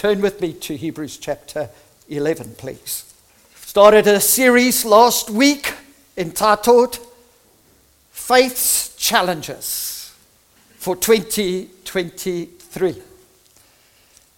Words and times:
Turn 0.00 0.22
with 0.22 0.40
me 0.40 0.54
to 0.54 0.78
Hebrews 0.78 1.18
chapter 1.18 1.68
11, 2.08 2.54
please. 2.54 3.12
Started 3.54 4.06
a 4.06 4.18
series 4.18 4.82
last 4.82 5.28
week 5.28 5.74
entitled 6.16 6.98
Faith's 8.10 8.96
Challenges 8.96 10.14
for 10.78 10.96
2023. 10.96 13.02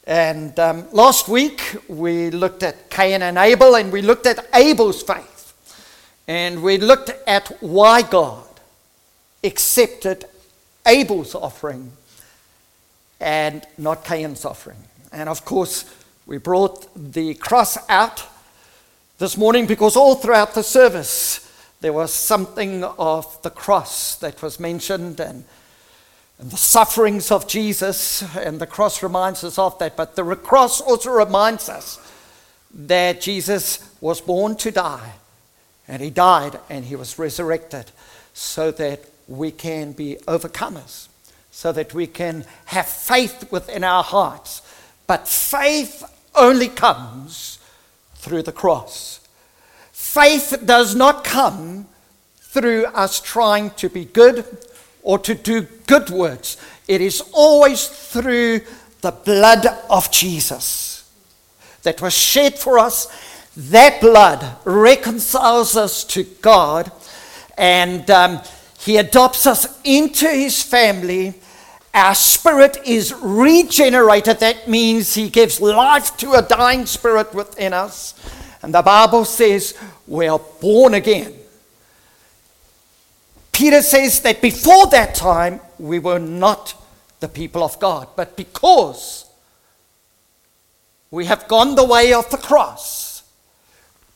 And 0.04 0.58
um, 0.58 0.90
last 0.90 1.28
week 1.28 1.76
we 1.86 2.30
looked 2.30 2.64
at 2.64 2.90
Cain 2.90 3.22
and 3.22 3.38
Abel, 3.38 3.76
and 3.76 3.92
we 3.92 4.02
looked 4.02 4.26
at 4.26 4.44
Abel's 4.52 5.04
faith. 5.04 5.54
And 6.26 6.64
we 6.64 6.78
looked 6.78 7.12
at 7.24 7.62
why 7.62 8.02
God 8.02 8.48
accepted 9.44 10.24
Abel's 10.84 11.36
offering 11.36 11.92
and 13.20 13.64
not 13.78 14.04
Cain's 14.04 14.44
offering. 14.44 14.88
And 15.12 15.28
of 15.28 15.44
course, 15.44 15.84
we 16.26 16.38
brought 16.38 16.88
the 16.94 17.34
cross 17.34 17.78
out 17.88 18.26
this 19.18 19.36
morning 19.36 19.66
because 19.66 19.96
all 19.96 20.14
throughout 20.14 20.54
the 20.54 20.62
service 20.62 21.52
there 21.82 21.92
was 21.92 22.12
something 22.12 22.84
of 22.84 23.42
the 23.42 23.50
cross 23.50 24.14
that 24.16 24.40
was 24.40 24.58
mentioned 24.60 25.18
and, 25.20 25.44
and 26.38 26.50
the 26.50 26.56
sufferings 26.56 27.30
of 27.30 27.48
Jesus, 27.48 28.22
and 28.36 28.60
the 28.60 28.68
cross 28.68 29.02
reminds 29.02 29.42
us 29.42 29.58
of 29.58 29.78
that. 29.80 29.96
But 29.96 30.14
the 30.14 30.36
cross 30.36 30.80
also 30.80 31.10
reminds 31.10 31.68
us 31.68 31.98
that 32.72 33.20
Jesus 33.20 33.90
was 34.00 34.20
born 34.20 34.56
to 34.56 34.70
die, 34.70 35.14
and 35.88 36.00
he 36.00 36.10
died 36.10 36.58
and 36.70 36.84
he 36.84 36.96
was 36.96 37.18
resurrected 37.18 37.90
so 38.32 38.70
that 38.70 39.00
we 39.26 39.50
can 39.50 39.90
be 39.90 40.16
overcomers, 40.26 41.08
so 41.50 41.72
that 41.72 41.92
we 41.92 42.06
can 42.06 42.44
have 42.66 42.86
faith 42.86 43.50
within 43.50 43.82
our 43.82 44.04
hearts 44.04 44.61
but 45.12 45.28
faith 45.28 46.04
only 46.34 46.68
comes 46.68 47.58
through 48.14 48.42
the 48.44 48.50
cross. 48.50 49.20
Faith 49.92 50.62
does 50.64 50.94
not 50.94 51.22
come 51.22 51.86
through 52.38 52.86
us 52.86 53.20
trying 53.20 53.68
to 53.72 53.90
be 53.90 54.06
good 54.06 54.46
or 55.02 55.18
to 55.18 55.34
do 55.34 55.66
good 55.86 56.08
works. 56.08 56.56
It 56.88 57.02
is 57.02 57.22
always 57.34 57.88
through 57.88 58.62
the 59.02 59.10
blood 59.10 59.66
of 59.90 60.10
Jesus 60.10 61.06
that 61.82 62.00
was 62.00 62.14
shed 62.14 62.58
for 62.58 62.78
us. 62.78 63.06
That 63.54 64.00
blood 64.00 64.42
reconciles 64.64 65.76
us 65.76 66.04
to 66.04 66.24
God 66.40 66.90
and 67.58 68.10
um, 68.10 68.40
He 68.78 68.96
adopts 68.96 69.46
us 69.46 69.78
into 69.84 70.26
His 70.26 70.62
family 70.62 71.34
our 71.94 72.14
spirit 72.14 72.78
is 72.86 73.12
regenerated. 73.12 74.40
That 74.40 74.68
means 74.68 75.14
He 75.14 75.28
gives 75.28 75.60
life 75.60 76.16
to 76.18 76.32
a 76.32 76.42
dying 76.42 76.86
spirit 76.86 77.34
within 77.34 77.72
us. 77.72 78.14
And 78.62 78.72
the 78.74 78.82
Bible 78.82 79.24
says 79.24 79.78
we 80.06 80.26
are 80.26 80.40
born 80.60 80.94
again. 80.94 81.34
Peter 83.50 83.82
says 83.82 84.20
that 84.20 84.40
before 84.40 84.86
that 84.88 85.14
time 85.14 85.60
we 85.78 85.98
were 85.98 86.18
not 86.18 86.74
the 87.20 87.28
people 87.28 87.62
of 87.62 87.78
God, 87.78 88.08
but 88.16 88.36
because 88.36 89.26
we 91.10 91.26
have 91.26 91.46
gone 91.46 91.74
the 91.74 91.84
way 91.84 92.14
of 92.14 92.28
the 92.30 92.38
cross, 92.38 93.22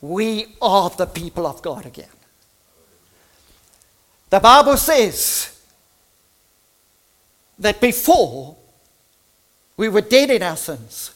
we 0.00 0.56
are 0.62 0.90
the 0.90 1.06
people 1.06 1.46
of 1.46 1.60
God 1.62 1.84
again. 1.84 2.08
The 4.30 4.40
Bible 4.40 4.76
says 4.76 5.55
that 7.58 7.80
before 7.80 8.56
we 9.76 9.88
were 9.88 10.00
dead 10.00 10.30
in 10.30 10.42
our 10.42 10.56
sins, 10.56 11.12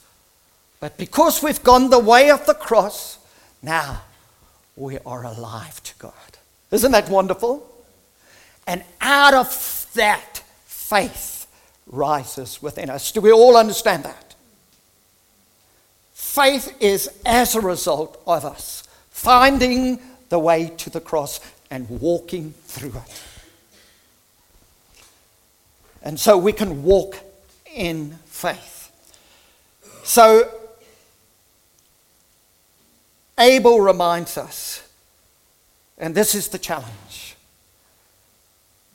but 0.80 0.96
because 0.96 1.42
we've 1.42 1.62
gone 1.62 1.90
the 1.90 1.98
way 1.98 2.30
of 2.30 2.46
the 2.46 2.54
cross, 2.54 3.18
now 3.62 4.02
we 4.76 4.98
are 5.04 5.24
alive 5.24 5.82
to 5.82 5.94
God. 5.98 6.12
Isn't 6.70 6.92
that 6.92 7.08
wonderful? 7.08 7.66
And 8.66 8.82
out 9.00 9.34
of 9.34 9.90
that, 9.94 10.42
faith 10.64 11.46
rises 11.86 12.62
within 12.62 12.88
us. 12.88 13.12
Do 13.12 13.20
we 13.20 13.32
all 13.32 13.56
understand 13.56 14.04
that? 14.04 14.34
Faith 16.12 16.74
is 16.80 17.10
as 17.26 17.54
a 17.54 17.60
result 17.60 18.22
of 18.26 18.44
us 18.44 18.84
finding 19.10 20.00
the 20.28 20.38
way 20.38 20.72
to 20.78 20.88
the 20.88 21.00
cross 21.00 21.40
and 21.70 21.88
walking 21.90 22.54
through 22.66 22.90
it. 22.90 23.22
And 26.02 26.18
so 26.18 26.38
we 26.38 26.52
can 26.52 26.82
walk 26.82 27.16
in 27.74 28.18
faith. 28.26 28.90
So 30.02 30.50
Abel 33.38 33.80
reminds 33.80 34.36
us, 34.38 34.88
and 35.98 36.14
this 36.14 36.34
is 36.34 36.48
the 36.48 36.58
challenge, 36.58 37.36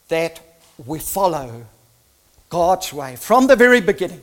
that 0.08 0.40
we 0.86 1.00
follow 1.00 1.66
God's 2.50 2.94
way 2.94 3.16
from 3.16 3.48
the 3.48 3.56
very 3.56 3.82
beginning. 3.82 4.22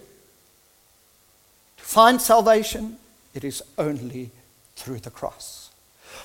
To 1.79 1.85
find 1.85 2.21
salvation, 2.21 2.99
it 3.35 3.45
is 3.45 3.63
only 3.79 4.31
through 4.77 5.01
the 5.01 5.11
cross. 5.11 5.71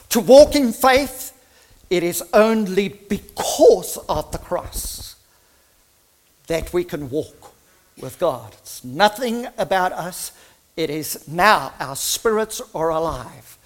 To 0.09 0.19
walk 0.19 0.55
in 0.55 0.73
faith, 0.73 1.33
it 1.89 2.03
is 2.03 2.23
only 2.33 2.89
because 2.89 3.97
of 4.09 4.31
the 4.31 4.37
cross 4.37 5.16
that 6.47 6.73
we 6.73 6.83
can 6.83 7.09
walk 7.09 7.53
with 7.99 8.19
God. 8.19 8.53
It's 8.59 8.83
nothing 8.83 9.47
about 9.57 9.91
us. 9.91 10.31
It 10.75 10.89
is 10.89 11.27
now 11.27 11.73
our 11.79 11.95
spirits 11.95 12.61
are 12.73 12.89
alive 12.89 13.57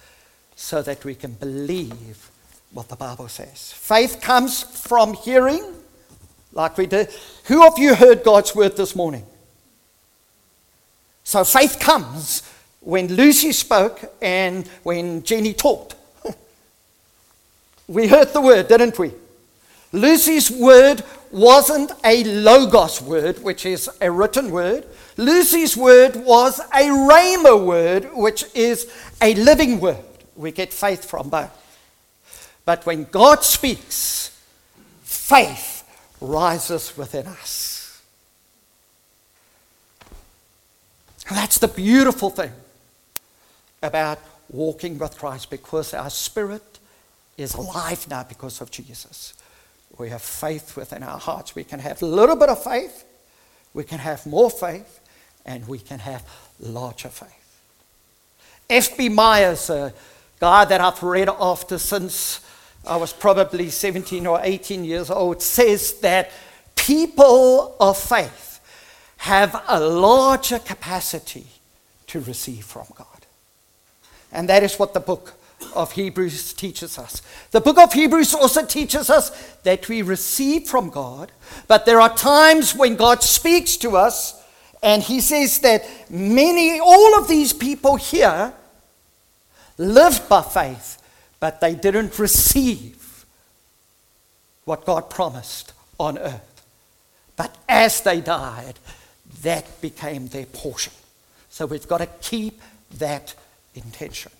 so 0.56 0.82
that 0.82 1.04
we 1.04 1.14
can 1.14 1.32
believe 1.32 2.30
what 2.72 2.88
the 2.88 2.96
Bible 2.96 3.28
says. 3.28 3.72
Faith 3.72 4.20
comes 4.20 4.62
from 4.62 5.14
hearing, 5.14 5.62
like 6.52 6.78
we 6.78 6.86
did. 6.86 7.10
Who 7.44 7.66
of 7.66 7.78
you 7.78 7.94
heard 7.94 8.24
God's 8.24 8.54
word 8.54 8.76
this 8.76 8.96
morning? 8.96 9.26
So 11.24 11.44
faith 11.44 11.78
comes 11.78 12.42
when 12.80 13.08
Lucy 13.08 13.52
spoke 13.52 14.00
and 14.20 14.66
when 14.82 15.22
Jenny 15.22 15.52
talked. 15.52 15.94
we 17.86 18.08
heard 18.08 18.32
the 18.32 18.40
word, 18.40 18.68
didn't 18.68 18.98
we? 18.98 19.12
Lucy's 19.92 20.50
word 20.50 21.02
wasn't 21.32 21.92
a 22.04 22.22
logos 22.24 23.00
word, 23.00 23.42
which 23.42 23.64
is 23.66 23.90
a 24.00 24.10
written 24.10 24.50
word. 24.50 24.86
Lucy's 25.16 25.76
word 25.76 26.16
was 26.16 26.58
a 26.58 26.88
rhema 26.88 27.64
word, 27.64 28.10
which 28.12 28.44
is 28.54 28.92
a 29.20 29.34
living 29.34 29.80
word. 29.80 30.04
We 30.36 30.52
get 30.52 30.72
faith 30.72 31.04
from 31.04 31.30
both. 31.30 31.50
But 32.64 32.86
when 32.86 33.04
God 33.04 33.42
speaks, 33.42 34.38
faith 35.02 35.84
rises 36.20 36.96
within 36.96 37.26
us. 37.26 38.02
And 41.28 41.36
that's 41.36 41.58
the 41.58 41.68
beautiful 41.68 42.30
thing 42.30 42.52
about 43.82 44.18
walking 44.50 44.98
with 44.98 45.18
Christ 45.18 45.50
because 45.50 45.94
our 45.94 46.10
spirit 46.10 46.78
is 47.38 47.54
alive 47.54 48.06
now 48.08 48.22
because 48.22 48.60
of 48.60 48.70
Jesus 48.70 49.34
we 49.98 50.08
have 50.10 50.22
faith 50.22 50.76
within 50.76 51.02
our 51.02 51.18
hearts. 51.18 51.54
We 51.54 51.64
can 51.64 51.80
have 51.80 52.02
a 52.02 52.06
little 52.06 52.36
bit 52.36 52.48
of 52.48 52.62
faith, 52.62 53.04
we 53.74 53.84
can 53.84 53.98
have 53.98 54.26
more 54.26 54.50
faith, 54.50 55.00
and 55.44 55.66
we 55.66 55.78
can 55.78 55.98
have 56.00 56.26
larger 56.60 57.08
faith. 57.08 57.38
F.B. 58.70 59.08
Myers, 59.08 59.68
a 59.70 59.92
guy 60.40 60.64
that 60.64 60.80
I've 60.80 61.02
read 61.02 61.28
after 61.28 61.78
since 61.78 62.40
I 62.86 62.96
was 62.96 63.12
probably 63.12 63.70
17 63.70 64.26
or 64.26 64.40
18 64.42 64.84
years 64.84 65.10
old, 65.10 65.42
says 65.42 65.94
that 66.00 66.30
people 66.74 67.76
of 67.78 67.98
faith 67.98 68.60
have 69.18 69.62
a 69.68 69.78
larger 69.78 70.58
capacity 70.58 71.46
to 72.08 72.20
receive 72.20 72.64
from 72.64 72.86
God. 72.96 73.06
And 74.32 74.48
that 74.48 74.62
is 74.62 74.78
what 74.78 74.94
the 74.94 75.00
book 75.00 75.34
of 75.74 75.92
Hebrews 75.92 76.52
teaches 76.52 76.98
us. 76.98 77.22
The 77.50 77.60
book 77.60 77.78
of 77.78 77.92
Hebrews 77.92 78.34
also 78.34 78.64
teaches 78.64 79.10
us 79.10 79.30
that 79.64 79.88
we 79.88 80.02
receive 80.02 80.68
from 80.68 80.90
God, 80.90 81.32
but 81.68 81.86
there 81.86 82.00
are 82.00 82.14
times 82.16 82.74
when 82.74 82.96
God 82.96 83.22
speaks 83.22 83.76
to 83.78 83.96
us, 83.96 84.40
and 84.82 85.02
He 85.02 85.20
says 85.20 85.60
that 85.60 85.84
many, 86.10 86.80
all 86.80 87.18
of 87.18 87.28
these 87.28 87.52
people 87.52 87.96
here 87.96 88.52
lived 89.78 90.28
by 90.28 90.42
faith, 90.42 91.02
but 91.40 91.60
they 91.60 91.74
didn't 91.74 92.18
receive 92.18 93.24
what 94.64 94.84
God 94.84 95.10
promised 95.10 95.72
on 95.98 96.18
earth. 96.18 96.64
But 97.36 97.56
as 97.68 98.00
they 98.02 98.20
died, 98.20 98.78
that 99.42 99.80
became 99.80 100.28
their 100.28 100.46
portion. 100.46 100.92
So 101.50 101.66
we've 101.66 101.88
got 101.88 101.98
to 101.98 102.06
keep 102.20 102.60
that 102.98 103.34
intention. 103.74 104.32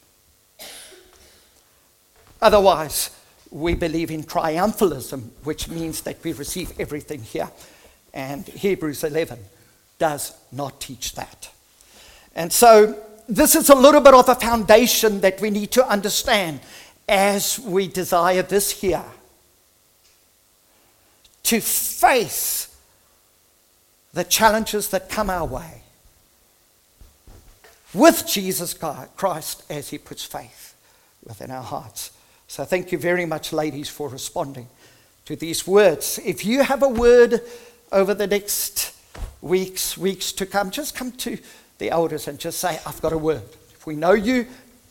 Otherwise, 2.43 3.11
we 3.53 3.75
believe 3.75 4.11
in 4.11 4.25
triumphalism, 4.25 5.31
which 5.45 5.69
means 5.69 6.03
that 6.03 6.23
we 6.25 6.33
receive 6.33 6.79
everything 6.81 7.23
here. 7.23 7.49
And 8.13 8.47
Hebrews 8.47 9.05
11 9.05 9.39
does 9.99 10.35
not 10.51 10.81
teach 10.81 11.15
that. 11.15 11.51
And 12.35 12.53
so, 12.53 12.99
this 13.29 13.55
is 13.55 13.69
a 13.69 13.75
little 13.75 14.01
bit 14.01 14.15
of 14.15 14.29
a 14.29 14.35
foundation 14.35 15.21
that 15.21 15.41
we 15.41 15.51
need 15.51 15.71
to 15.73 15.87
understand 15.87 16.61
as 17.09 17.61
we 17.61 17.87
desire 17.87 18.43
this 18.43 18.73
here 18.81 19.05
to 21.45 21.61
face 21.61 22.75
the 24.13 24.25
challenges 24.25 24.89
that 24.89 25.09
come 25.09 25.31
our 25.31 25.47
way 25.47 25.83
with 27.95 28.27
Jesus 28.27 28.75
Christ 28.75 29.63
as 29.71 29.91
He 29.91 29.99
puts 29.99 30.25
faith 30.25 30.75
within 31.25 31.51
our 31.51 31.63
hearts. 31.63 32.11
So, 32.53 32.67
thank 32.67 32.93
you 32.93 32.99
very 32.99 33.25
much, 33.25 33.55
ladies, 33.55 33.89
for 33.89 34.11
responding 34.11 34.69
to 35.25 35.35
these 35.37 35.67
words. 35.67 36.21
If 36.23 36.45
you 36.45 36.63
have 36.63 36.83
a 36.83 36.89
word 36.89 37.41
over 37.91 38.13
the 38.13 38.27
next 38.27 38.95
weeks, 39.41 39.97
weeks 39.97 40.33
to 40.33 40.45
come, 40.45 40.71
just 40.71 40.95
come 40.95 41.13
to 41.13 41.39
the 41.79 41.91
elders 41.91 42.29
and 42.29 42.39
just 42.39 42.59
say, 42.59 42.79
I've 42.85 43.01
got 43.01 43.15
a 43.15 43.17
word. 43.17 43.49
If 43.71 43.87
we 43.87 43.97
know 43.97 44.13
you, 44.13 44.47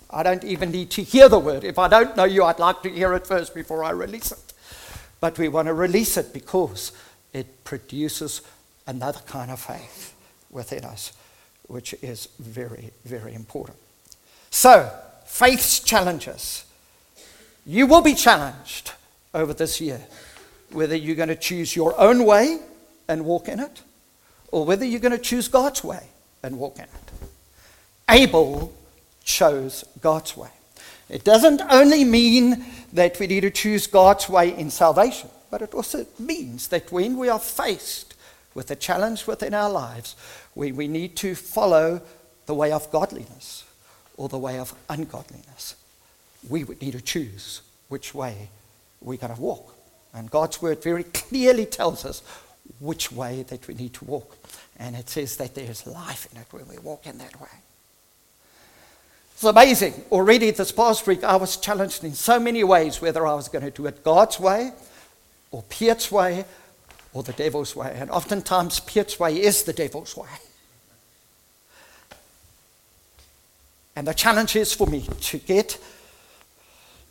I 0.09 0.23
don't 0.23 0.43
even 0.43 0.71
need 0.71 0.89
to 0.89 1.03
hear 1.03 1.29
the 1.29 1.37
word. 1.37 1.63
If 1.63 1.77
I 1.77 1.87
don't 1.87 2.17
know 2.17 2.23
you, 2.23 2.45
I'd 2.45 2.57
like 2.57 2.81
to 2.81 2.89
hear 2.89 3.13
it 3.13 3.27
first 3.27 3.53
before 3.53 3.83
I 3.83 3.91
release 3.91 4.31
it. 4.31 4.53
But 5.19 5.37
we 5.37 5.47
want 5.47 5.67
to 5.67 5.75
release 5.75 6.17
it 6.17 6.33
because 6.33 6.93
it 7.31 7.63
produces 7.63 8.41
another 8.87 9.21
kind 9.27 9.51
of 9.51 9.59
faith 9.59 10.15
within 10.49 10.83
us, 10.83 11.13
which 11.67 11.93
is 12.01 12.27
very, 12.39 12.89
very 13.05 13.35
important. 13.35 13.77
So, 14.49 14.91
faith's 15.27 15.79
challenges. 15.79 16.65
You 17.65 17.85
will 17.87 18.01
be 18.01 18.15
challenged 18.15 18.93
over 19.33 19.53
this 19.53 19.79
year 19.79 20.01
whether 20.71 20.95
you're 20.95 21.15
going 21.15 21.29
to 21.29 21.35
choose 21.35 21.75
your 21.75 21.99
own 21.99 22.25
way 22.25 22.59
and 23.07 23.25
walk 23.25 23.47
in 23.47 23.59
it, 23.59 23.81
or 24.51 24.65
whether 24.65 24.85
you're 24.85 24.99
going 24.99 25.11
to 25.11 25.17
choose 25.17 25.47
God's 25.47 25.83
way 25.83 26.07
and 26.43 26.57
walk 26.57 26.77
in 26.77 26.83
it. 26.83 27.11
Abel 28.09 28.73
chose 29.23 29.83
God's 30.01 30.35
way. 30.35 30.49
It 31.09 31.23
doesn't 31.23 31.61
only 31.69 32.03
mean 32.05 32.65
that 32.93 33.19
we 33.19 33.27
need 33.27 33.41
to 33.41 33.51
choose 33.51 33.85
God's 33.85 34.29
way 34.29 34.57
in 34.57 34.69
salvation, 34.69 35.29
but 35.49 35.61
it 35.61 35.73
also 35.73 36.05
means 36.17 36.69
that 36.69 36.91
when 36.91 37.17
we 37.17 37.27
are 37.27 37.39
faced 37.39 38.15
with 38.53 38.71
a 38.71 38.75
challenge 38.75 39.27
within 39.27 39.53
our 39.53 39.69
lives, 39.69 40.15
we, 40.55 40.71
we 40.71 40.87
need 40.87 41.15
to 41.17 41.35
follow 41.35 42.01
the 42.45 42.55
way 42.55 42.71
of 42.71 42.89
godliness 42.91 43.65
or 44.17 44.29
the 44.29 44.37
way 44.37 44.57
of 44.57 44.73
ungodliness. 44.89 45.75
We 46.49 46.63
would 46.63 46.81
need 46.81 46.93
to 46.93 47.01
choose 47.01 47.61
which 47.89 48.13
way 48.13 48.49
we're 49.01 49.17
going 49.17 49.35
to 49.35 49.41
walk. 49.41 49.75
And 50.13 50.29
God's 50.29 50.61
word 50.61 50.83
very 50.83 51.03
clearly 51.03 51.65
tells 51.65 52.05
us 52.05 52.21
which 52.79 53.11
way 53.11 53.43
that 53.43 53.67
we 53.67 53.73
need 53.73 53.93
to 53.95 54.05
walk. 54.05 54.37
And 54.77 54.95
it 54.95 55.09
says 55.09 55.37
that 55.37 55.55
there's 55.55 55.85
life 55.85 56.27
in 56.31 56.41
it 56.41 56.47
when 56.51 56.67
we 56.67 56.77
walk 56.79 57.05
in 57.05 57.17
that 57.19 57.39
way. 57.39 57.47
It's 59.33 59.43
amazing. 59.43 59.93
Already 60.11 60.51
this 60.51 60.71
past 60.71 61.07
week, 61.07 61.23
I 61.23 61.35
was 61.35 61.57
challenged 61.57 62.03
in 62.03 62.13
so 62.13 62.39
many 62.39 62.63
ways 62.63 63.01
whether 63.01 63.25
I 63.25 63.33
was 63.33 63.47
going 63.47 63.65
to 63.65 63.71
do 63.71 63.87
it 63.87 64.03
God's 64.03 64.39
way 64.39 64.71
or 65.51 65.63
Piet's 65.63 66.11
way 66.11 66.45
or 67.13 67.23
the 67.23 67.33
devil's 67.33 67.75
way. 67.75 67.95
And 67.97 68.09
oftentimes, 68.09 68.79
Piet's 68.81 69.19
way 69.19 69.41
is 69.41 69.63
the 69.63 69.73
devil's 69.73 70.15
way. 70.15 70.29
And 73.95 74.07
the 74.07 74.13
challenge 74.13 74.55
is 74.55 74.73
for 74.73 74.87
me 74.87 75.07
to 75.21 75.37
get 75.37 75.77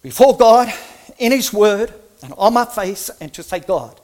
before 0.02 0.37
God 0.37 0.73
in 1.19 1.32
His 1.32 1.52
Word 1.52 1.93
and 2.23 2.32
on 2.37 2.55
my 2.55 2.64
face 2.64 3.11
and 3.20 3.32
to 3.35 3.43
say, 3.43 3.61
God, 3.61 4.00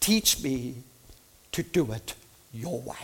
teach 0.00 0.42
me 0.42 0.76
to 1.52 1.62
do 1.62 1.92
it 1.92 2.14
your 2.52 2.80
way. 2.80 2.94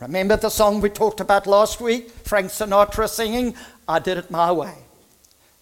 Remember 0.00 0.36
the 0.36 0.48
song 0.48 0.80
we 0.80 0.88
talked 0.88 1.20
about 1.20 1.46
last 1.46 1.80
week? 1.80 2.10
Frank 2.10 2.50
Sinatra 2.50 3.08
singing, 3.08 3.54
I 3.86 3.98
Did 3.98 4.16
It 4.16 4.30
My 4.30 4.50
Way. 4.50 4.74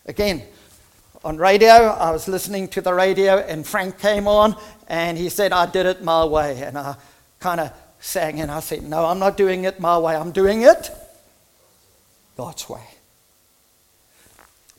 Again, 0.07 0.43
on 1.25 1.39
radio, 1.39 1.69
I 1.69 2.13
was 2.13 2.29
listening 2.29 2.69
to 2.69 2.81
the 2.81 2.95
radio 2.95 3.39
and 3.39 3.67
Frank 3.67 3.99
came 3.99 4.29
on 4.29 4.57
and 4.87 5.19
he 5.19 5.29
said, 5.29 5.53
I 5.53 5.67
did 5.67 5.87
it 5.87 6.05
my 6.05 6.25
way. 6.25 6.63
And 6.63 6.79
I 6.79 6.95
kind 7.41 7.61
of 7.61 7.73
sang 8.01 8.41
and 8.41 8.51
I 8.51 8.61
said, 8.61 8.83
No, 8.83 9.05
I'm 9.05 9.19
not 9.19 9.37
doing 9.37 9.65
it 9.65 9.81
my 9.81 9.99
way, 9.99 10.15
I'm 10.15 10.31
doing 10.31 10.63
it 10.63 10.91
God's 12.37 12.69
way. 12.69 12.83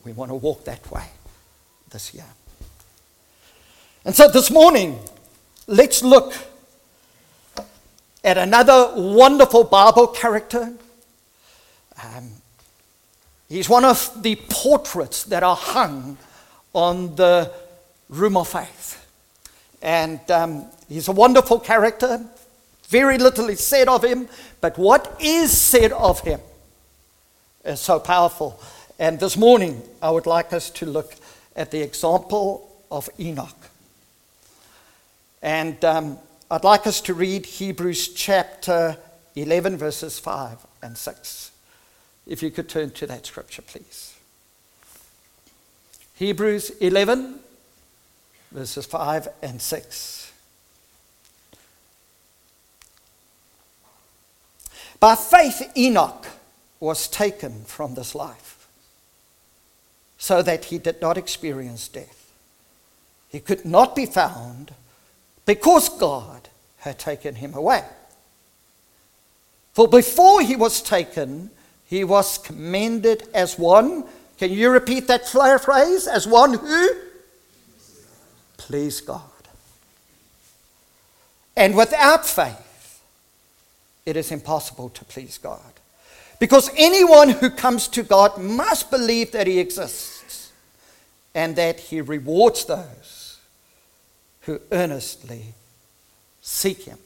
We 0.09 0.13
want 0.13 0.31
to 0.31 0.35
walk 0.35 0.65
that 0.65 0.89
way 0.89 1.03
this 1.91 2.15
year. 2.15 2.25
And 4.03 4.15
so 4.15 4.27
this 4.27 4.49
morning, 4.49 4.97
let's 5.67 6.01
look 6.01 6.33
at 8.23 8.35
another 8.35 8.91
wonderful 8.95 9.65
Bible 9.65 10.07
character. 10.07 10.73
Um, 12.03 12.31
he's 13.49 13.69
one 13.69 13.85
of 13.85 14.23
the 14.23 14.35
portraits 14.49 15.25
that 15.25 15.43
are 15.43 15.55
hung 15.55 16.17
on 16.73 17.15
the 17.15 17.51
room 18.09 18.35
of 18.35 18.47
faith. 18.47 19.07
And 19.79 20.19
um, 20.31 20.65
he's 20.87 21.07
a 21.07 21.11
wonderful 21.11 21.59
character. 21.59 22.25
Very 22.87 23.19
little 23.19 23.47
is 23.49 23.63
said 23.63 23.87
of 23.87 24.03
him, 24.03 24.27
but 24.59 24.75
what 24.79 25.17
is 25.21 25.55
said 25.55 25.91
of 25.91 26.21
him 26.21 26.39
is 27.63 27.79
so 27.79 27.99
powerful. 27.99 28.59
And 28.99 29.17
this 29.17 29.37
morning, 29.37 29.81
I 30.01 30.09
would 30.11 30.25
like 30.25 30.51
us 30.51 30.69
to 30.71 30.85
look 30.85 31.15
at 31.55 31.71
the 31.71 31.81
example 31.81 32.69
of 32.91 33.09
Enoch. 33.17 33.69
And 35.41 35.83
um, 35.85 36.17
I'd 36.51 36.65
like 36.65 36.85
us 36.85 36.99
to 37.01 37.13
read 37.13 37.45
Hebrews 37.45 38.09
chapter 38.09 38.97
11, 39.37 39.77
verses 39.77 40.19
5 40.19 40.57
and 40.83 40.97
6. 40.97 41.51
If 42.27 42.43
you 42.43 42.51
could 42.51 42.67
turn 42.67 42.91
to 42.91 43.07
that 43.07 43.25
scripture, 43.25 43.61
please. 43.61 44.17
Hebrews 46.15 46.71
11, 46.81 47.39
verses 48.51 48.85
5 48.85 49.29
and 49.41 49.61
6. 49.61 50.33
By 54.99 55.15
faith, 55.15 55.71
Enoch 55.77 56.27
was 56.81 57.07
taken 57.07 57.63
from 57.63 57.95
this 57.95 58.13
life 58.13 58.58
so 60.19 60.43
that 60.43 60.65
he 60.65 60.77
did 60.77 61.01
not 61.01 61.17
experience 61.17 61.87
death. 61.87 62.31
He 63.29 63.39
could 63.39 63.65
not 63.65 63.95
be 63.95 64.05
found 64.05 64.73
because 65.45 65.89
God 65.89 66.49
had 66.79 66.99
taken 66.99 67.35
him 67.35 67.55
away. 67.55 67.83
For 69.73 69.87
before 69.87 70.41
he 70.41 70.55
was 70.55 70.81
taken, 70.81 71.49
he 71.85 72.03
was 72.03 72.37
commended 72.37 73.27
as 73.33 73.57
one. 73.57 74.03
Can 74.37 74.51
you 74.51 74.69
repeat 74.69 75.07
that 75.07 75.27
phrase? 75.27 76.05
As 76.05 76.27
one 76.27 76.53
who? 76.55 76.89
Please 78.57 78.99
God. 78.99 79.21
And 81.55 81.75
without 81.75 82.25
faith, 82.25 83.01
it 84.05 84.17
is 84.17 84.31
impossible 84.31 84.89
to 84.89 85.05
please 85.05 85.37
God. 85.37 85.78
Because 86.39 86.71
anyone 86.77 87.29
who 87.29 87.49
comes 87.49 87.87
to 87.89 88.01
God 88.01 88.41
must 88.41 88.89
believe 88.89 89.31
that 89.33 89.45
he 89.45 89.59
exists 89.59 90.51
and 91.35 91.55
that 91.57 91.79
he 91.79 91.99
rewards 91.99 92.65
those 92.65 93.37
who 94.41 94.59
earnestly 94.71 95.53
seek 96.41 96.83
him. 96.83 96.97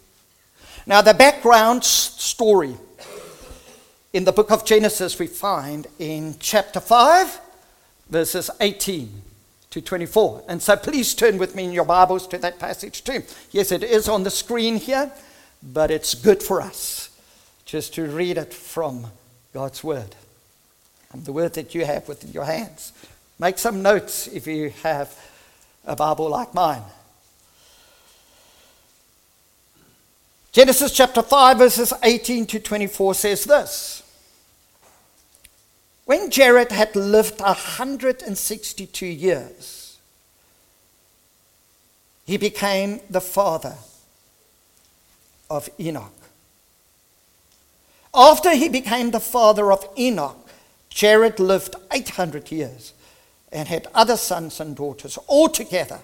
Now, 0.86 1.02
the 1.02 1.14
background 1.14 1.84
story 1.84 2.78
in 4.14 4.24
the 4.24 4.32
book 4.32 4.52
of 4.52 4.66
Genesis 4.66 5.18
we 5.18 5.28
find 5.28 5.88
in 5.98 6.36
chapter 6.40 6.80
5, 6.80 7.42
verses 8.10 8.52
18 8.62 9.22
to 9.72 9.82
24. 9.82 10.44
And 10.48 10.62
so 10.62 10.76
please 10.76 11.16
turn 11.16 11.40
with 11.40 11.56
me 11.56 11.64
in 11.64 11.72
your 11.72 11.86
Bibles 11.86 12.28
to 12.28 12.38
that 12.38 12.60
passage 12.60 13.04
too. 13.04 13.24
Yes, 13.52 13.72
it 13.72 13.84
is 13.84 14.08
on 14.08 14.22
the 14.24 14.30
screen 14.30 14.76
here, 14.76 15.12
but 15.64 15.90
it's 15.90 16.14
good 16.14 16.44
for 16.44 16.62
us 16.62 17.10
just 17.66 17.96
to 17.96 18.06
read 18.06 18.38
it 18.38 18.54
from 18.54 19.08
God's 19.54 19.84
Word. 19.84 20.16
And 21.12 21.24
the 21.26 21.32
Word 21.32 21.54
that 21.54 21.76
you 21.76 21.86
have 21.86 22.08
within 22.08 22.32
your 22.32 22.46
hands. 22.46 22.92
Make 23.40 23.58
some 23.58 23.82
notes 23.82 24.28
if 24.28 24.48
you 24.48 24.72
have 24.82 25.16
a 25.86 25.96
Bible 25.96 26.30
like 26.30 26.54
mine. 26.54 26.84
Genesis 30.52 30.92
chapter 30.92 31.22
5, 31.22 31.58
verses 31.58 31.94
18 32.04 32.46
to 32.46 32.60
24 32.60 33.16
says 33.16 33.44
this 33.44 34.04
When 36.06 36.30
Jared 36.30 36.72
had 36.72 36.96
lived 36.96 37.40
162 37.40 39.06
years, 39.06 39.98
he 42.26 42.38
became 42.38 43.02
the 43.10 43.22
father 43.22 43.76
of 45.50 45.70
Enoch. 45.80 46.23
After 48.14 48.54
he 48.56 48.70
became 48.70 49.12
the 49.12 49.20
father 49.20 49.72
of 49.72 49.88
Enoch, 49.98 50.38
Jared 50.90 51.40
lived 51.40 51.76
800 51.92 52.52
years 52.52 52.94
and 53.52 53.68
had 53.68 53.88
other 53.96 54.18
sons 54.18 54.60
and 54.60 54.76
daughters. 54.76 55.18
Altogether, 55.28 56.00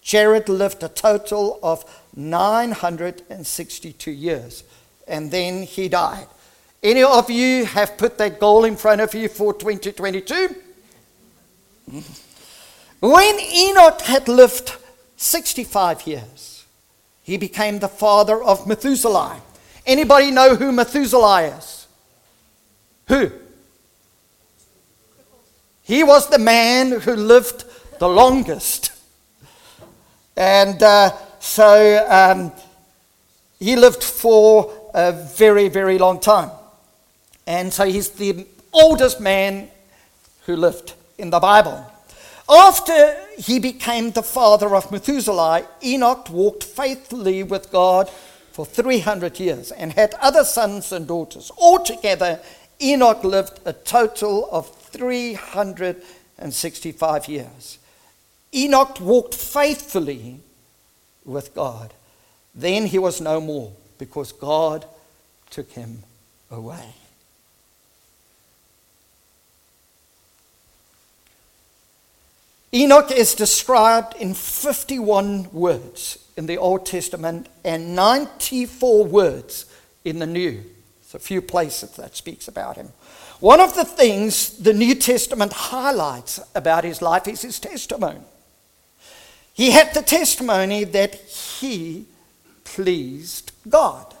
Jared 0.00 0.48
lived 0.48 0.82
a 0.82 0.88
total 0.88 1.58
of 1.62 1.84
962 2.16 4.10
years, 4.10 4.64
and 5.06 5.30
then 5.30 5.62
he 5.62 5.88
died. 5.88 6.26
Any 6.82 7.02
of 7.02 7.30
you 7.30 7.66
have 7.66 7.96
put 7.98 8.18
that 8.18 8.40
goal 8.40 8.64
in 8.64 8.76
front 8.76 9.00
of 9.00 9.14
you 9.14 9.28
for 9.28 9.52
2022? 9.52 10.56
When 13.00 13.40
Enoch 13.40 14.00
had 14.02 14.26
lived 14.28 14.76
65 15.16 16.06
years, 16.06 16.64
he 17.22 17.36
became 17.36 17.78
the 17.78 17.88
father 17.88 18.42
of 18.42 18.66
Methuselah. 18.66 19.40
Anybody 19.86 20.30
know 20.30 20.54
who 20.54 20.72
Methuselah 20.72 21.42
is? 21.42 21.86
Who? 23.08 23.32
He 25.82 26.04
was 26.04 26.28
the 26.28 26.38
man 26.38 26.92
who 26.92 27.14
lived 27.14 27.64
the 27.98 28.08
longest. 28.08 28.92
And 30.36 30.82
uh, 30.82 31.12
so 31.40 32.06
um, 32.08 32.52
he 33.58 33.76
lived 33.76 34.02
for 34.02 34.72
a 34.94 35.12
very, 35.12 35.68
very 35.68 35.98
long 35.98 36.20
time. 36.20 36.50
And 37.46 37.72
so 37.72 37.84
he's 37.84 38.10
the 38.10 38.46
oldest 38.72 39.20
man 39.20 39.68
who 40.46 40.56
lived 40.56 40.94
in 41.18 41.30
the 41.30 41.40
Bible. 41.40 41.84
After 42.48 43.16
he 43.38 43.58
became 43.58 44.10
the 44.10 44.22
father 44.22 44.74
of 44.74 44.90
Methuselah, 44.90 45.66
Enoch 45.82 46.28
walked 46.30 46.64
faithfully 46.64 47.42
with 47.42 47.70
God 47.70 48.10
for 48.52 48.66
300 48.66 49.40
years 49.40 49.72
and 49.72 49.92
had 49.92 50.14
other 50.20 50.44
sons 50.44 50.92
and 50.92 51.08
daughters. 51.08 51.50
Altogether, 51.58 52.38
Enoch 52.80 53.24
lived 53.24 53.58
a 53.64 53.72
total 53.72 54.48
of 54.50 54.72
365 54.74 57.28
years. 57.28 57.78
Enoch 58.54 59.00
walked 59.00 59.34
faithfully 59.34 60.40
with 61.24 61.54
God. 61.54 61.94
Then 62.54 62.84
he 62.86 62.98
was 62.98 63.20
no 63.20 63.40
more 63.40 63.72
because 63.98 64.32
God 64.32 64.86
took 65.50 65.72
him 65.72 66.04
away. 66.50 66.94
Enoch 72.74 73.10
is 73.10 73.34
described 73.34 74.14
in 74.16 74.32
51 74.32 75.52
words 75.52 76.18
in 76.38 76.46
the 76.46 76.56
Old 76.56 76.86
Testament 76.86 77.48
and 77.64 77.94
94 77.94 79.04
words 79.04 79.66
in 80.04 80.18
the 80.18 80.26
New. 80.26 80.64
It's 81.02 81.14
a 81.14 81.18
few 81.18 81.42
places 81.42 81.90
that 81.96 82.16
speaks 82.16 82.48
about 82.48 82.76
him. 82.76 82.88
One 83.40 83.60
of 83.60 83.74
the 83.74 83.84
things 83.84 84.56
the 84.56 84.72
New 84.72 84.94
Testament 84.94 85.52
highlights 85.52 86.40
about 86.54 86.84
his 86.84 87.02
life 87.02 87.28
is 87.28 87.42
his 87.42 87.60
testimony. 87.60 88.20
He 89.52 89.72
had 89.72 89.92
the 89.92 90.00
testimony 90.00 90.84
that 90.84 91.14
he 91.14 92.06
pleased 92.64 93.52
God. 93.68 94.14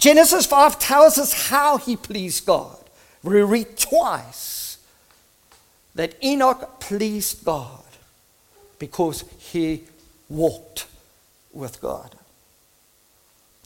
Genesis 0.00 0.46
5 0.46 0.80
tells 0.80 1.16
us 1.16 1.48
how 1.48 1.78
he 1.78 1.96
pleased 1.96 2.44
God. 2.44 2.76
We 3.22 3.40
read 3.42 3.76
twice 3.76 4.59
that 6.00 6.14
Enoch 6.24 6.80
pleased 6.80 7.44
God 7.44 7.84
because 8.78 9.22
he 9.36 9.82
walked 10.30 10.86
with 11.52 11.78
God. 11.82 12.14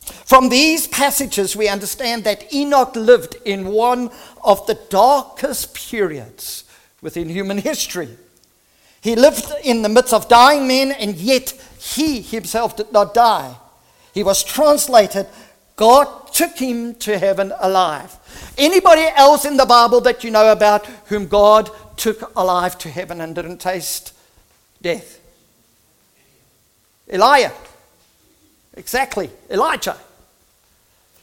From 0.03 0.49
these 0.49 0.89
passages, 0.89 1.55
we 1.55 1.69
understand 1.69 2.25
that 2.25 2.53
Enoch 2.53 2.97
lived 2.97 3.37
in 3.45 3.67
one 3.67 4.11
of 4.43 4.67
the 4.67 4.75
darkest 4.91 5.75
periods 5.77 6.65
within 7.01 7.29
human 7.29 7.59
history. 7.59 8.09
He 9.01 9.15
lived 9.15 9.53
in 9.63 9.83
the 9.83 9.89
midst 9.89 10.13
of 10.13 10.27
dying 10.27 10.67
men, 10.67 10.91
and 10.91 11.15
yet 11.15 11.51
he 11.79 12.21
himself 12.21 12.77
did 12.77 12.91
not 12.91 13.15
die. 13.15 13.55
He 14.13 14.25
was 14.25 14.43
translated. 14.43 15.29
God 15.77 16.33
took 16.33 16.59
him 16.59 16.97
to 16.97 17.17
heaven 17.17 17.53
alive. 17.61 18.17
Anybody 18.59 19.07
else 19.15 19.45
in 19.45 19.57
the 19.57 19.67
Bible 19.67 20.01
that 20.01 20.25
you 20.25 20.33
know 20.33 20.51
about 20.51 20.87
whom 21.07 21.29
God 21.29 21.71
took 21.97 22.35
alive 22.37 22.79
to 22.79 22.89
heaven 22.89 23.21
and 23.21 23.35
didn't 23.35 23.59
taste 23.59 24.13
death? 24.83 25.21
Elijah. 27.09 27.53
Exactly. 28.77 29.31
Elijah. 29.51 29.97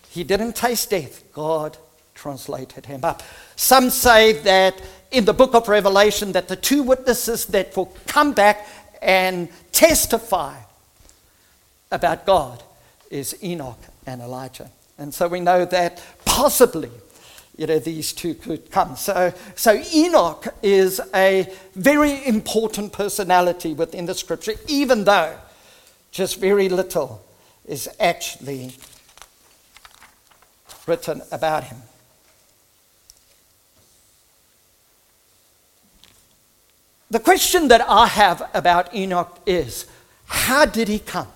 He 0.09 0.23
didn't 0.23 0.55
taste 0.55 0.89
death. 0.89 1.23
God 1.33 1.77
translated 2.15 2.85
him 2.85 3.03
up. 3.03 3.23
Some 3.55 3.89
say 3.89 4.33
that 4.33 4.81
in 5.11 5.25
the 5.25 5.33
book 5.33 5.53
of 5.53 5.67
Revelation 5.67 6.31
that 6.33 6.47
the 6.47 6.55
two 6.55 6.83
witnesses 6.83 7.45
that 7.47 7.75
will 7.75 7.93
come 8.07 8.33
back 8.33 8.67
and 9.01 9.49
testify 9.71 10.57
about 11.91 12.25
God 12.25 12.63
is 13.09 13.35
Enoch 13.43 13.79
and 14.05 14.21
Elijah. 14.21 14.69
And 14.97 15.13
so 15.13 15.27
we 15.27 15.39
know 15.39 15.65
that 15.65 16.03
possibly 16.25 16.91
you 17.61 17.67
know, 17.67 17.77
these 17.77 18.11
two 18.11 18.33
could 18.33 18.71
come. 18.71 18.95
So, 18.95 19.31
so 19.53 19.79
Enoch 19.93 20.47
is 20.63 20.99
a 21.13 21.47
very 21.75 22.25
important 22.25 22.91
personality 22.91 23.75
within 23.75 24.07
the 24.07 24.15
scripture, 24.15 24.53
even 24.67 25.03
though 25.03 25.37
just 26.09 26.39
very 26.39 26.69
little 26.69 27.23
is 27.67 27.87
actually 27.99 28.71
written 30.87 31.21
about 31.31 31.65
him. 31.65 31.77
The 37.11 37.19
question 37.19 37.67
that 37.67 37.87
I 37.87 38.07
have 38.07 38.49
about 38.55 38.95
Enoch 38.95 39.39
is 39.45 39.85
how 40.25 40.65
did 40.65 40.87
he 40.87 40.97
come 40.97 41.27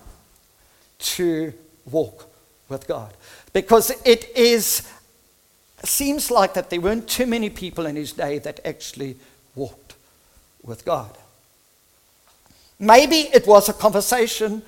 to 0.98 1.52
walk 1.88 2.28
with 2.68 2.88
God? 2.88 3.14
Because 3.52 3.92
it 4.04 4.28
is 4.34 4.90
seems 5.84 6.30
like 6.30 6.54
that 6.54 6.70
there 6.70 6.80
weren't 6.80 7.08
too 7.08 7.26
many 7.26 7.50
people 7.50 7.86
in 7.86 7.96
his 7.96 8.12
day 8.12 8.38
that 8.38 8.60
actually 8.64 9.16
walked 9.54 9.94
with 10.62 10.84
God. 10.84 11.16
Maybe 12.78 13.28
it 13.32 13.46
was 13.46 13.68
a 13.68 13.72
conversation 13.72 14.62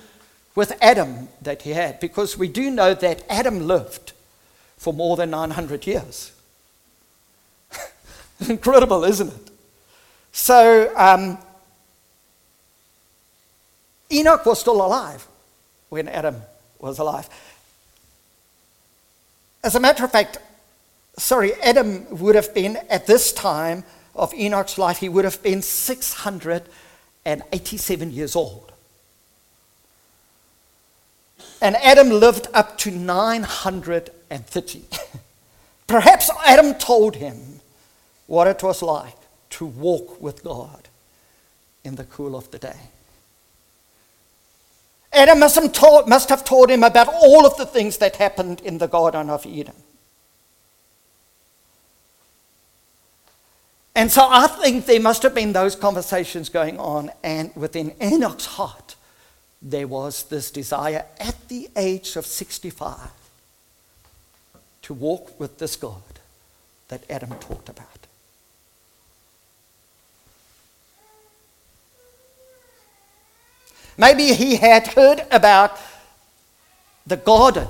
with 0.55 0.77
Adam 0.83 1.29
that 1.43 1.63
he 1.63 1.71
had, 1.71 2.01
because 2.01 2.37
we 2.37 2.49
do 2.49 2.71
know 2.71 2.95
that 2.95 3.23
Adam 3.29 3.67
lived 3.67 4.13
for 4.77 4.93
more 4.93 5.17
than 5.17 5.31
900 5.31 5.87
years. 5.87 6.33
Incredible, 8.49 9.05
isn't 9.05 9.29
it? 9.29 9.51
So, 10.33 10.93
um, 10.97 11.39
Enoch 14.11 14.45
was 14.47 14.61
still 14.61 14.85
alive 14.85 15.27
when 15.91 16.09
Adam 16.09 16.43
was 16.79 16.99
alive. 16.99 17.29
As 19.63 19.75
a 19.75 19.81
matter 19.81 20.05
of 20.05 20.13
fact, 20.13 20.39
sorry, 21.19 21.53
Adam 21.63 22.07
would 22.19 22.35
have 22.35 22.53
been, 22.55 22.79
at 22.89 23.07
this 23.07 23.31
time 23.33 23.85
of 24.15 24.33
Enoch's 24.35 24.79
life, 24.79 24.99
he 24.99 25.09
would 25.09 25.25
have 25.25 25.43
been 25.43 25.63
687 25.63 28.11
years 28.11 28.37
old. 28.37 28.73
And 31.61 31.75
Adam 31.77 32.11
lived 32.11 32.49
up 32.55 32.79
to 32.79 32.91
930. 32.91 34.85
Perhaps 35.87 36.31
Adam 36.45 36.75
told 36.75 37.17
him 37.17 37.61
what 38.27 38.47
it 38.47 38.63
was 38.63 38.83
like 38.83 39.17
to 39.51 39.67
walk 39.67 40.21
with 40.21 40.45
God 40.45 40.89
in 41.85 41.97
the 41.97 42.05
cool 42.05 42.37
of 42.37 42.51
the 42.51 42.59
day. 42.59 42.77
Adam 45.13 45.41
must 45.41 45.55
have, 45.55 45.73
told, 45.73 46.09
must 46.09 46.29
have 46.29 46.45
him 46.71 46.83
about 46.83 47.09
all 47.09 47.47
of 47.47 47.57
the 47.57 47.65
things 47.65 47.97
that 47.99 48.17
happened 48.17 48.61
in 48.61 48.77
the 48.79 48.87
Garden 48.87 49.31
of 49.31 49.47
Eden. 49.47 49.75
And 53.99 54.13
so 54.13 54.29
I 54.31 54.47
think 54.47 54.87
there 54.87 55.01
must 55.01 55.25
have 55.25 55.35
been 55.35 55.53
those 55.53 55.75
conversations 55.75 56.49
going 56.51 56.79
on, 56.79 57.11
and 57.25 57.51
within 57.57 57.97
Enoch's 58.01 58.47
heart, 58.47 58.95
there 59.61 59.89
was 59.89 60.23
this 60.23 60.53
desire 60.53 61.05
at 61.19 61.49
the 61.49 61.69
age 61.75 62.15
of 62.15 62.25
65 62.25 62.97
to 64.83 64.95
walk 64.95 65.41
with 65.41 65.59
this 65.59 65.75
God 65.75 66.01
that 66.87 67.11
Adam 67.11 67.31
talked 67.41 67.69
about. 67.69 68.07
Maybe 73.97 74.33
he 74.33 74.59
had 74.59 74.87
heard 74.87 75.27
about 75.33 75.77
the 77.05 77.17
garden 77.17 77.67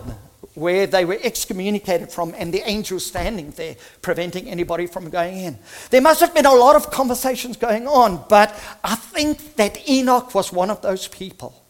where 0.59 0.87
they 0.87 1.05
were 1.05 1.19
excommunicated 1.23 2.11
from 2.11 2.35
and 2.37 2.53
the 2.53 2.69
angel 2.69 2.99
standing 2.99 3.51
there 3.53 3.77
preventing 4.03 4.49
anybody 4.49 4.87
from 4.87 5.09
going 5.09 5.39
in. 5.39 5.59
There 5.91 6.01
must 6.01 6.21
have 6.21 6.35
been 6.35 6.47
a 6.47 6.55
lot 6.55 6.77
of 6.77 6.91
conversations 6.91 7.57
going 7.57 7.87
on, 7.87 8.25
but 8.29 8.51
I 8.83 8.97
think 8.97 9.57
that 9.57 9.89
Enoch 9.89 10.35
was 10.35 10.53
one 10.53 10.71
of 10.71 10.83
those 10.83 11.07
people 11.09 11.63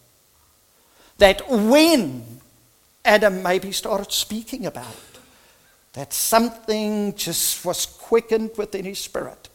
that 1.18 1.48
when 1.50 2.24
Adam 3.04 3.42
maybe 3.42 3.72
started 3.72 4.12
speaking 4.12 4.66
about 4.66 4.92
it, 4.92 5.20
that 5.92 6.12
something 6.12 7.14
just 7.14 7.64
was 7.64 7.86
quickened 7.86 8.50
within 8.56 8.84
his 8.84 8.98
spirit 8.98 9.48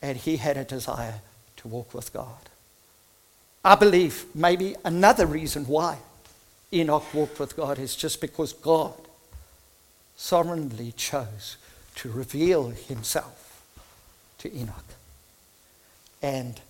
and 0.00 0.16
he 0.16 0.36
had 0.36 0.56
a 0.56 0.64
desire 0.64 1.20
to 1.56 1.68
walk 1.68 1.92
with 1.92 2.12
God. 2.12 2.48
I 3.64 3.74
believe 3.74 4.24
maybe 4.34 4.74
another 4.84 5.26
reason 5.26 5.66
why 5.66 5.98
Enoch 6.72 7.12
walked 7.12 7.40
with 7.40 7.56
God 7.56 7.78
is 7.78 7.96
just 7.96 8.20
because 8.20 8.52
God 8.52 8.94
sovereignly 10.16 10.92
chose 10.96 11.56
to 11.96 12.10
reveal 12.10 12.68
himself 12.68 13.64
to 14.38 14.54
Enoch. 14.54 14.84
And 16.22 16.60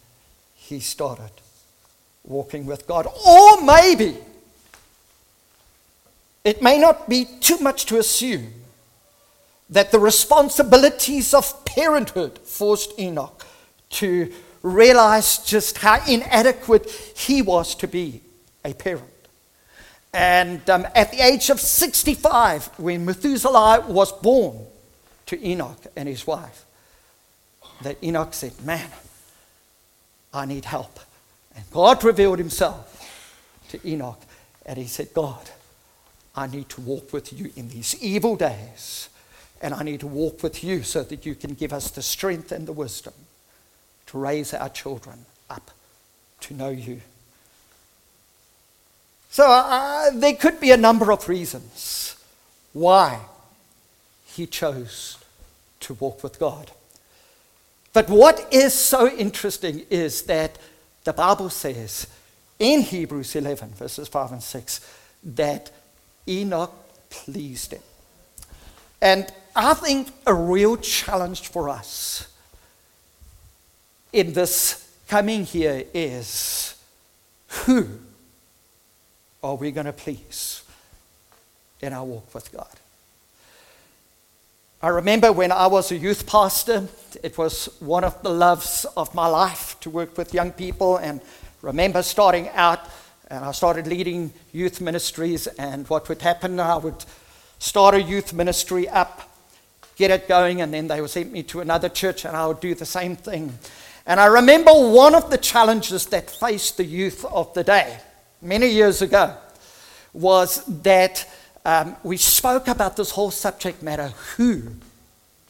he 0.55 0.81
started 0.81 1.33
walking 2.25 2.67
with 2.67 2.87
God. 2.87 3.07
Or 3.27 3.63
maybe 3.63 4.17
it 6.45 6.63
may 6.63 6.79
not 6.79 7.09
be 7.09 7.27
too 7.41 7.59
much 7.59 7.87
to 7.87 7.99
assume 7.99 8.55
that 9.69 9.93
the 9.93 9.99
responsibilities 9.99 11.35
of 11.35 11.65
parenthood 11.65 12.39
forced 12.39 12.99
Enoch 12.99 13.47
to 13.91 14.33
realize 14.63 15.39
just 15.39 15.79
how 15.79 16.03
inadequate 16.07 16.91
he 17.17 17.43
was 17.43 17.75
to 17.77 17.87
be 17.87 18.21
a 18.65 18.75
parent. 18.75 19.20
And 20.13 20.69
um, 20.69 20.87
at 20.95 21.13
the 21.13 21.25
age 21.25 21.51
of 21.51 21.61
65, 21.61 22.79
when 22.79 23.05
Methuselah 23.05 23.87
was 23.89 24.13
born 24.13 24.67
to 25.27 25.47
Enoch 25.47 25.87
and 25.95 26.09
his 26.09 26.27
wife, 26.27 26.65
that 27.83 28.03
Enoch 28.03 28.35
said, 28.35 28.53
Man, 28.65 28.91
I 30.35 30.47
need 30.47 30.65
help. 30.65 30.99
And 31.55 31.65
God 31.71 32.03
revealed 32.05 32.39
himself 32.39 32.97
to 33.69 33.89
Enoch, 33.89 34.21
and 34.67 34.79
he 34.79 34.87
said, 34.87 35.13
God, 35.15 35.51
I 36.35 36.47
need 36.47 36.69
to 36.71 36.81
walk 36.81 37.13
with 37.13 37.33
you 37.33 37.53
in 37.57 37.69
these 37.69 38.01
evil 38.03 38.37
days, 38.37 39.09
and 39.61 39.75
I 39.75 39.83
need 39.83 40.01
to 40.01 40.07
walk 40.07 40.43
with 40.43 40.63
you 40.65 40.83
so 40.83 41.03
that 41.03 41.27
you 41.27 41.35
can 41.35 41.55
give 41.55 41.73
us 41.73 41.91
the 41.91 42.03
strength 42.03 42.53
and 42.53 42.67
the 42.67 42.73
wisdom 42.73 43.15
to 44.07 44.19
raise 44.19 44.55
our 44.55 44.69
children 44.69 45.27
up 45.49 45.71
to 46.41 46.55
know 46.55 46.71
you. 46.71 47.01
So 49.31 49.49
uh, 49.49 50.11
there 50.13 50.35
could 50.35 50.59
be 50.59 50.73
a 50.73 50.77
number 50.77 51.13
of 51.13 51.29
reasons 51.29 52.17
why 52.73 53.21
he 54.27 54.47
chose 54.47 55.19
to 55.81 55.95
walk 55.95 56.23
with 56.25 56.39
God. 56.39 56.73
But 57.93 58.09
what 58.09 58.47
is 58.53 58.75
so 58.75 59.09
interesting 59.09 59.85
is 59.89 60.23
that 60.23 60.59
the 61.05 61.13
Bible 61.13 61.49
says 61.49 62.09
in 62.59 62.83
Hebrews 62.83 63.37
11, 63.37 63.71
verses 63.71 64.09
5 64.09 64.33
and 64.33 64.43
6, 64.43 64.81
that 65.23 65.71
Enoch 66.29 66.73
pleased 67.09 67.73
him. 67.73 67.83
And 69.01 69.33
I 69.55 69.75
think 69.75 70.09
a 70.27 70.35
real 70.35 70.77
challenge 70.77 71.49
for 71.49 71.69
us 71.69 72.29
in 74.13 74.33
this 74.33 74.93
coming 75.09 75.45
here 75.45 75.85
is 75.95 76.75
who 77.65 77.89
are 79.43 79.55
we 79.55 79.71
going 79.71 79.87
to 79.87 79.93
please 79.93 80.63
in 81.81 81.93
our 81.93 82.05
walk 82.05 82.35
with 82.35 82.53
God? 82.53 82.69
I 84.83 84.89
remember 84.89 85.31
when 85.31 85.53
I 85.53 85.67
was 85.67 85.93
a 85.93 85.97
youth 85.97 86.27
pastor, 86.27 86.89
it 87.23 87.37
was 87.37 87.69
one 87.81 88.03
of 88.03 88.23
the 88.23 88.31
loves 88.31 88.87
of 88.97 89.15
my 89.15 89.27
life 89.27 89.79
to 89.81 89.91
work 89.91 90.17
with 90.17 90.33
young 90.33 90.53
people. 90.53 90.97
And 90.97 91.21
remember 91.61 92.03
starting 92.03 92.49
out, 92.51 92.81
and 93.29 93.45
I 93.45 93.53
started 93.53 93.87
leading 93.87 94.33
youth 94.53 94.81
ministries. 94.81 95.47
And 95.47 95.89
what 95.89 96.09
would 96.09 96.23
happen, 96.23 96.59
I 96.59 96.77
would 96.77 97.05
start 97.59 97.95
a 97.95 98.01
youth 98.01 98.33
ministry 98.33 98.89
up, 98.89 99.37
get 99.97 100.11
it 100.11 100.27
going, 100.27 100.63
and 100.63 100.73
then 100.73 100.89
they 100.89 101.01
would 101.03 101.11
send 101.11 101.31
me 101.31 101.43
to 101.45 101.61
another 101.61 101.91
church, 101.91 102.25
and 102.25 102.35
I 102.35 102.47
would 102.47 102.61
do 102.61 102.75
the 102.75 102.87
same 102.87 103.17
thing. 103.17 103.59
And 104.07 104.19
I 104.19 104.27
remember 104.27 104.73
one 104.73 105.15
of 105.15 105.31
the 105.31 105.37
challenges 105.37 106.07
that 106.07 106.31
faced 106.31 106.79
the 106.79 106.85
youth 106.85 107.25
of 107.27 107.53
the 107.53 107.65
day 107.65 107.99
many 108.43 108.69
years 108.69 109.03
ago 109.03 109.37
was 110.13 110.65
that 110.83 111.29
um, 111.65 111.97
we 112.03 112.17
spoke 112.17 112.69
about 112.69 112.97
this 112.97 113.11
whole 113.11 113.31
subject 113.31 113.83
matter 113.83 114.09
who 114.37 114.63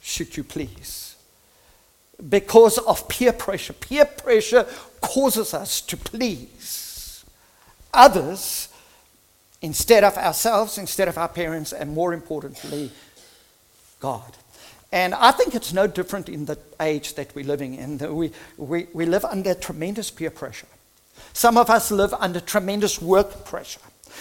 should 0.02 0.36
you 0.36 0.44
please? 0.44 1.16
Because 2.28 2.78
of 2.78 3.08
peer 3.08 3.32
pressure. 3.32 3.72
Peer 3.72 4.04
pressure 4.04 4.66
causes 5.00 5.54
us 5.54 5.80
to 5.82 5.96
please 5.96 7.24
others 7.94 8.68
instead 9.62 10.04
of 10.04 10.16
ourselves, 10.16 10.78
instead 10.78 11.08
of 11.08 11.18
our 11.18 11.28
parents, 11.28 11.72
and 11.72 11.92
more 11.92 12.12
importantly, 12.12 12.90
God. 14.00 14.36
And 14.92 15.14
I 15.14 15.30
think 15.30 15.54
it's 15.54 15.72
no 15.72 15.86
different 15.86 16.28
in 16.28 16.46
the 16.46 16.58
age 16.80 17.14
that 17.14 17.34
we're 17.34 17.44
living 17.44 17.74
in. 17.74 17.98
We, 18.14 18.32
we, 18.56 18.86
we 18.92 19.06
live 19.06 19.24
under 19.24 19.54
tremendous 19.54 20.10
peer 20.10 20.30
pressure. 20.30 20.66
Some 21.32 21.56
of 21.56 21.70
us 21.70 21.90
live 21.90 22.14
under 22.14 22.40
tremendous 22.40 23.00
work 23.00 23.44
pressure. 23.44 23.80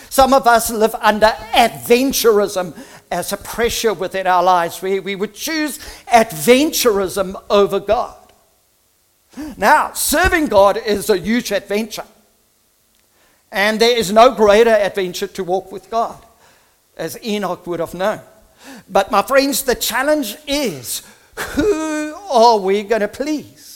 Some 0.09 0.33
of 0.33 0.47
us 0.47 0.71
live 0.71 0.95
under 0.95 1.27
adventurism 1.27 2.77
as 3.11 3.33
a 3.33 3.37
pressure 3.37 3.93
within 3.93 4.27
our 4.27 4.43
lives. 4.43 4.81
We, 4.81 4.99
we 4.99 5.15
would 5.15 5.33
choose 5.33 5.79
adventurism 6.07 7.41
over 7.49 7.79
God. 7.79 8.15
Now, 9.57 9.93
serving 9.93 10.47
God 10.47 10.77
is 10.77 11.09
a 11.09 11.17
huge 11.17 11.51
adventure. 11.51 12.05
And 13.51 13.79
there 13.79 13.97
is 13.97 14.11
no 14.11 14.33
greater 14.33 14.71
adventure 14.71 15.27
to 15.27 15.43
walk 15.43 15.71
with 15.71 15.89
God, 15.89 16.17
as 16.97 17.17
Enoch 17.23 17.65
would 17.65 17.79
have 17.79 17.93
known. 17.93 18.21
But, 18.87 19.11
my 19.11 19.21
friends, 19.21 19.63
the 19.63 19.75
challenge 19.75 20.35
is 20.47 21.01
who 21.35 22.13
are 22.29 22.59
we 22.59 22.83
going 22.83 23.01
to 23.01 23.07
please? 23.07 23.68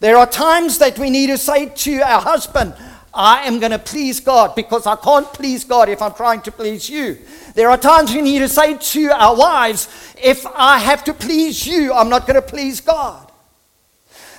There 0.00 0.16
are 0.16 0.26
times 0.26 0.78
that 0.78 0.98
we 0.98 1.10
need 1.10 1.26
to 1.26 1.36
say 1.36 1.66
to 1.66 2.00
our 2.00 2.22
husband, 2.22 2.74
I 3.12 3.42
am 3.46 3.60
going 3.60 3.72
to 3.72 3.78
please 3.78 4.18
God 4.20 4.54
because 4.54 4.86
I 4.86 4.96
can't 4.96 5.30
please 5.32 5.64
God 5.64 5.88
if 5.88 6.00
I'm 6.00 6.14
trying 6.14 6.40
to 6.42 6.52
please 6.52 6.88
you. 6.88 7.18
There 7.54 7.68
are 7.68 7.76
times 7.76 8.14
we 8.14 8.22
need 8.22 8.38
to 8.38 8.48
say 8.48 8.78
to 8.78 9.10
our 9.10 9.36
wives, 9.36 9.88
if 10.22 10.46
I 10.46 10.78
have 10.78 11.04
to 11.04 11.12
please 11.12 11.66
you, 11.66 11.92
I'm 11.92 12.08
not 12.08 12.26
going 12.26 12.40
to 12.40 12.42
please 12.42 12.80
God. 12.80 13.30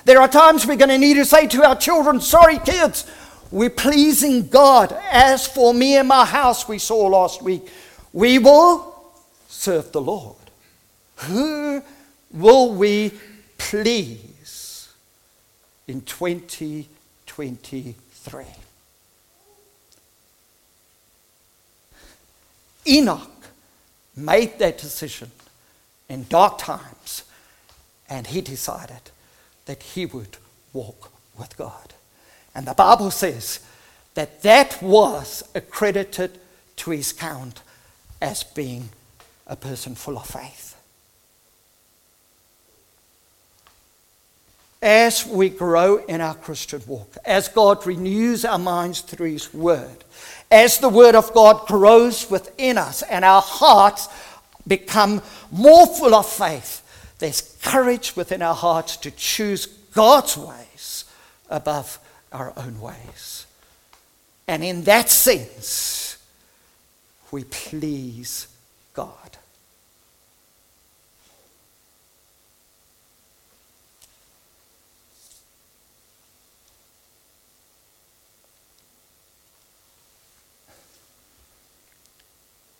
There 0.04 0.20
are 0.20 0.26
times 0.26 0.66
we're 0.66 0.76
going 0.76 0.88
to 0.88 0.98
need 0.98 1.14
to 1.14 1.24
say 1.24 1.46
to 1.48 1.64
our 1.64 1.76
children, 1.76 2.20
sorry, 2.20 2.58
kids, 2.58 3.08
we're 3.52 3.70
pleasing 3.70 4.48
God. 4.48 4.98
As 5.12 5.46
for 5.46 5.72
me 5.72 5.96
and 5.96 6.08
my 6.08 6.24
house, 6.24 6.66
we 6.66 6.78
saw 6.78 7.06
last 7.06 7.40
week, 7.40 7.68
we 8.12 8.38
will 8.40 9.12
serve 9.46 9.92
the 9.92 10.00
Lord. 10.00 10.36
Who 11.16 11.84
will 12.32 12.74
we 12.74 13.12
please 13.58 14.31
in 15.92 16.00
2023? 16.00 18.44
Enoch 22.86 23.30
made 24.16 24.58
that 24.58 24.78
decision 24.78 25.30
in 26.08 26.24
dark 26.30 26.56
times, 26.56 27.24
and 28.08 28.28
he 28.28 28.40
decided 28.40 29.10
that 29.66 29.82
he 29.82 30.06
would 30.06 30.38
walk 30.72 31.12
with 31.38 31.58
God. 31.58 31.92
And 32.54 32.66
the 32.66 32.72
Bible 32.72 33.10
says 33.10 33.60
that 34.14 34.40
that 34.42 34.82
was 34.82 35.42
accredited 35.54 36.38
to 36.76 36.90
his 36.90 37.12
count 37.12 37.60
as 38.22 38.44
being 38.44 38.88
a 39.46 39.56
person 39.56 39.94
full 39.94 40.16
of 40.16 40.24
faith. 40.24 40.71
As 44.82 45.24
we 45.24 45.48
grow 45.48 45.98
in 46.04 46.20
our 46.20 46.34
Christian 46.34 46.82
walk, 46.88 47.16
as 47.24 47.46
God 47.46 47.86
renews 47.86 48.44
our 48.44 48.58
minds 48.58 49.00
through 49.00 49.30
His 49.30 49.54
Word, 49.54 50.04
as 50.50 50.78
the 50.78 50.88
Word 50.88 51.14
of 51.14 51.32
God 51.32 51.66
grows 51.68 52.28
within 52.28 52.76
us 52.76 53.02
and 53.02 53.24
our 53.24 53.40
hearts 53.40 54.08
become 54.66 55.22
more 55.52 55.86
full 55.86 56.14
of 56.14 56.28
faith, 56.28 56.82
there's 57.20 57.56
courage 57.62 58.16
within 58.16 58.42
our 58.42 58.54
hearts 58.54 58.96
to 58.98 59.12
choose 59.12 59.66
God's 59.94 60.36
ways 60.36 61.04
above 61.48 62.00
our 62.32 62.52
own 62.56 62.80
ways. 62.80 63.46
And 64.48 64.64
in 64.64 64.82
that 64.84 65.08
sense, 65.08 66.18
we 67.30 67.44
please 67.44 68.48
God. 68.94 69.38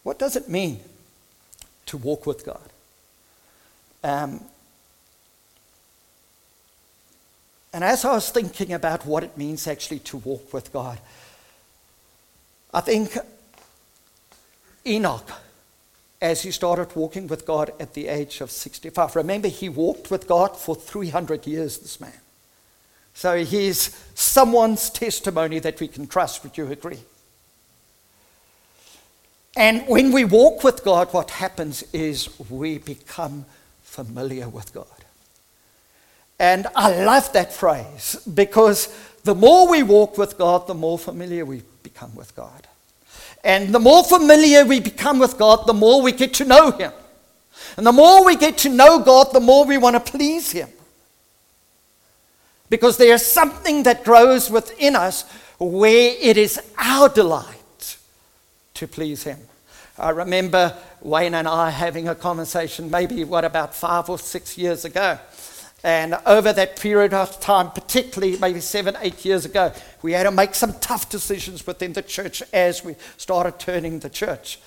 What 0.02 0.18
does 0.18 0.36
it 0.36 0.48
mean 0.48 0.80
to 1.86 1.96
walk 1.96 2.26
with 2.26 2.44
God? 2.44 2.70
Um, 4.04 4.40
and 7.72 7.84
as 7.84 8.04
I 8.04 8.12
was 8.12 8.30
thinking 8.30 8.72
about 8.72 9.06
what 9.06 9.22
it 9.22 9.38
means 9.38 9.66
actually 9.66 10.00
to 10.00 10.16
walk 10.18 10.52
with 10.52 10.72
God, 10.72 10.98
I 12.74 12.80
think 12.80 13.16
Enoch, 14.86 15.30
as 16.20 16.42
he 16.42 16.50
started 16.50 16.94
walking 16.96 17.26
with 17.28 17.46
God 17.46 17.72
at 17.78 17.94
the 17.94 18.08
age 18.08 18.40
of 18.40 18.50
65, 18.50 19.16
remember 19.16 19.48
he 19.48 19.68
walked 19.68 20.10
with 20.10 20.26
God 20.26 20.56
for 20.56 20.74
300 20.74 21.46
years, 21.46 21.78
this 21.78 22.00
man. 22.00 22.12
So 23.14 23.44
he's 23.44 23.96
someone's 24.14 24.90
testimony 24.90 25.58
that 25.58 25.80
we 25.80 25.88
can 25.88 26.06
trust. 26.06 26.42
Would 26.44 26.56
you 26.56 26.70
agree? 26.70 27.00
And 29.56 29.86
when 29.86 30.12
we 30.12 30.24
walk 30.24 30.64
with 30.64 30.84
God, 30.84 31.12
what 31.12 31.30
happens 31.30 31.84
is 31.92 32.28
we 32.48 32.78
become 32.78 33.44
familiar 33.82 34.48
with 34.48 34.72
God. 34.72 34.86
And 36.38 36.66
I 36.74 37.04
love 37.04 37.32
that 37.34 37.52
phrase 37.52 38.16
because 38.32 38.88
the 39.24 39.34
more 39.34 39.68
we 39.68 39.82
walk 39.82 40.16
with 40.16 40.38
God, 40.38 40.66
the 40.66 40.74
more 40.74 40.98
familiar 40.98 41.44
we 41.44 41.62
become 41.82 42.14
with 42.14 42.34
God. 42.34 42.66
And 43.44 43.74
the 43.74 43.78
more 43.78 44.02
familiar 44.04 44.64
we 44.64 44.80
become 44.80 45.18
with 45.18 45.36
God, 45.36 45.66
the 45.66 45.74
more 45.74 46.00
we 46.00 46.12
get 46.12 46.34
to 46.34 46.44
know 46.44 46.70
Him. 46.70 46.92
And 47.76 47.86
the 47.86 47.92
more 47.92 48.24
we 48.24 48.36
get 48.36 48.58
to 48.58 48.68
know 48.68 49.00
God, 49.00 49.32
the 49.32 49.40
more 49.40 49.64
we 49.64 49.78
want 49.78 49.94
to 49.94 50.12
please 50.12 50.50
Him. 50.50 50.68
Because 52.70 52.96
there's 52.96 53.24
something 53.24 53.82
that 53.82 54.02
grows 54.02 54.50
within 54.50 54.96
us 54.96 55.30
where 55.58 56.16
it 56.18 56.36
is 56.36 56.60
our 56.78 57.08
delight 57.08 57.61
to 58.74 58.86
please 58.86 59.24
Him. 59.24 59.38
I 59.98 60.10
remember 60.10 60.76
Wayne 61.00 61.34
and 61.34 61.46
I 61.46 61.70
having 61.70 62.08
a 62.08 62.14
conversation, 62.14 62.90
maybe 62.90 63.24
what, 63.24 63.44
about 63.44 63.74
five 63.74 64.08
or 64.08 64.18
six 64.18 64.56
years 64.56 64.84
ago. 64.84 65.18
And 65.84 66.16
over 66.26 66.52
that 66.52 66.78
period 66.78 67.12
of 67.12 67.40
time, 67.40 67.70
particularly 67.70 68.38
maybe 68.38 68.60
seven, 68.60 68.96
eight 69.00 69.24
years 69.24 69.44
ago, 69.44 69.72
we 70.00 70.12
had 70.12 70.22
to 70.24 70.30
make 70.30 70.54
some 70.54 70.74
tough 70.80 71.10
decisions 71.10 71.66
within 71.66 71.92
the 71.92 72.02
church 72.02 72.42
as 72.52 72.84
we 72.84 72.94
started 73.16 73.58
turning 73.58 73.98
the 73.98 74.08
church. 74.08 74.60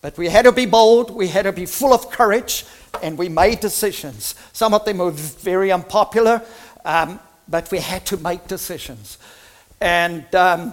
But 0.00 0.16
we 0.16 0.28
had 0.28 0.44
to 0.44 0.52
be 0.52 0.66
bold, 0.66 1.10
we 1.10 1.28
had 1.28 1.42
to 1.42 1.52
be 1.52 1.66
full 1.66 1.92
of 1.92 2.10
courage, 2.10 2.64
and 3.02 3.18
we 3.18 3.28
made 3.28 3.60
decisions. 3.60 4.34
Some 4.52 4.72
of 4.72 4.84
them 4.84 4.98
were 4.98 5.10
very 5.10 5.72
unpopular, 5.72 6.42
um, 6.84 7.20
but 7.48 7.70
we 7.70 7.80
had 7.80 8.06
to 8.06 8.16
make 8.16 8.46
decisions. 8.46 9.18
And 9.80 10.32
um, 10.34 10.72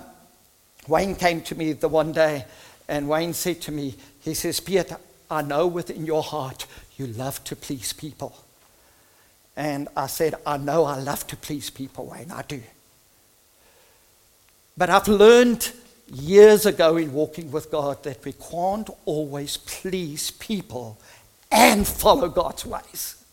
Wayne 0.87 1.15
came 1.15 1.41
to 1.41 1.55
me 1.55 1.73
the 1.73 1.89
one 1.89 2.11
day, 2.11 2.45
and 2.87 3.09
Wayne 3.09 3.33
said 3.33 3.61
to 3.61 3.71
me, 3.71 3.95
he 4.21 4.33
says, 4.33 4.59
Peter, 4.59 4.97
I 5.29 5.41
know 5.41 5.67
within 5.67 6.05
your 6.05 6.23
heart 6.23 6.65
you 6.97 7.07
love 7.07 7.43
to 7.45 7.55
please 7.55 7.93
people. 7.93 8.35
And 9.55 9.87
I 9.97 10.07
said, 10.07 10.35
I 10.45 10.57
know 10.57 10.85
I 10.85 10.97
love 10.97 11.27
to 11.27 11.35
please 11.35 11.69
people, 11.69 12.05
Wayne, 12.05 12.31
I 12.31 12.43
do. 12.43 12.61
But 14.77 14.89
I've 14.89 15.07
learned 15.07 15.71
years 16.13 16.65
ago 16.65 16.97
in 16.97 17.11
walking 17.11 17.51
with 17.51 17.71
God 17.71 18.03
that 18.03 18.23
we 18.23 18.33
can't 18.33 18.89
always 19.05 19.57
please 19.57 20.31
people 20.31 20.97
and 21.51 21.87
follow 21.87 22.29
God's 22.29 22.65
ways. 22.65 23.23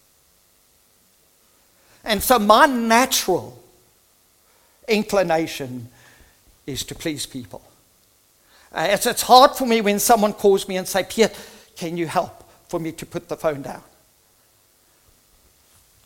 And 2.04 2.22
so 2.22 2.38
my 2.38 2.66
natural 2.66 3.62
inclination 4.88 5.88
is 6.66 6.84
to 6.84 6.94
please 6.94 7.26
people. 7.26 7.62
Uh, 8.74 8.88
it's, 8.90 9.06
it's 9.06 9.22
hard 9.22 9.52
for 9.52 9.66
me 9.66 9.80
when 9.80 10.00
someone 10.00 10.32
calls 10.32 10.66
me 10.66 10.76
and 10.76 10.88
say, 10.88 11.04
Pierre, 11.08 11.30
can 11.76 11.96
you 11.96 12.08
help 12.08 12.44
for 12.68 12.80
me 12.80 12.90
to 12.90 13.06
put 13.06 13.28
the 13.28 13.36
phone 13.36 13.62
down? 13.62 13.82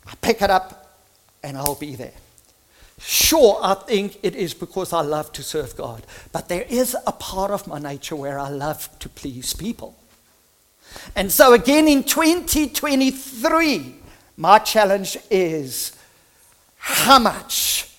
I 0.07 0.13
pick 0.21 0.43
it 0.43 0.51
up 0.51 1.01
and 1.43 1.57
I'll 1.57 1.75
be 1.75 1.97
there. 1.97 2.13
Sure, 3.01 3.59
I 3.63 3.75
think 3.75 4.19
it 4.23 4.35
is 4.35 4.53
because 4.53 4.93
I 4.93 5.01
love 5.01 5.33
to 5.33 5.43
serve 5.43 5.77
God, 5.77 6.03
but 6.33 6.49
there 6.49 6.67
is 6.69 6.97
a 7.07 7.13
part 7.13 7.51
of 7.51 7.67
my 7.67 7.79
nature 7.79 8.17
where 8.17 8.39
I 8.39 8.51
love 8.51 8.99
to 8.99 9.09
please 9.09 9.55
people. 9.55 9.97
And 11.15 11.31
so, 11.31 11.55
again, 11.55 11.87
in 11.87 12.03
2023, 12.03 13.95
my 14.37 14.59
challenge 14.59 15.17
is 15.31 15.93
how 16.77 17.19
much 17.19 17.91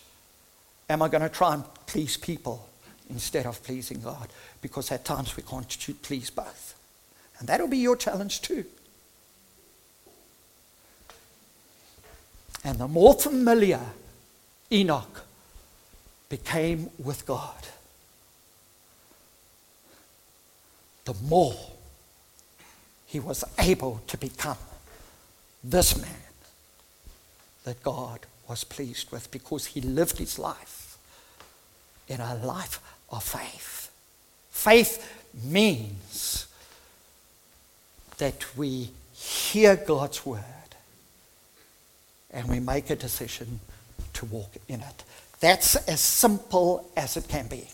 am 0.89 1.01
I 1.01 1.07
going 1.07 1.23
to 1.23 1.29
try 1.29 1.53
and 1.53 1.63
please 1.85 2.17
people 2.17 2.68
instead 3.09 3.45
of 3.45 3.63
pleasing 3.63 4.01
God? 4.01 4.29
Because 4.61 4.91
at 4.91 5.05
times 5.05 5.35
we 5.35 5.43
can't 5.43 5.67
please 6.01 6.29
both. 6.29 6.75
And 7.39 7.47
that'll 7.47 7.67
be 7.67 7.77
your 7.77 7.95
challenge 7.95 8.41
too. 8.41 8.65
And 12.63 12.77
the 12.77 12.87
more 12.87 13.13
familiar 13.13 13.79
Enoch 14.71 15.25
became 16.27 16.89
with 16.99 17.25
God, 17.25 17.67
the 21.05 21.13
more 21.23 21.55
he 23.07 23.19
was 23.19 23.43
able 23.57 24.01
to 24.07 24.17
become 24.17 24.57
this 25.63 25.99
man 25.99 26.11
that 27.63 27.81
God 27.81 28.19
was 28.47 28.63
pleased 28.63 29.11
with 29.11 29.31
because 29.31 29.67
he 29.67 29.81
lived 29.81 30.17
his 30.19 30.37
life 30.37 30.97
in 32.07 32.19
a 32.19 32.35
life 32.35 32.79
of 33.11 33.23
faith. 33.23 33.89
Faith 34.51 35.05
means 35.43 36.47
that 38.17 38.57
we 38.57 38.89
hear 39.13 39.75
God's 39.75 40.25
word 40.25 40.43
and 42.31 42.47
we 42.47 42.59
make 42.59 42.89
a 42.89 42.95
decision 42.95 43.59
to 44.13 44.25
walk 44.25 44.55
in 44.67 44.81
it. 44.81 45.03
That's 45.39 45.75
as 45.87 45.99
simple 46.01 46.89
as 46.95 47.15
it 47.17 47.27
can 47.27 47.47
be. 47.47 47.67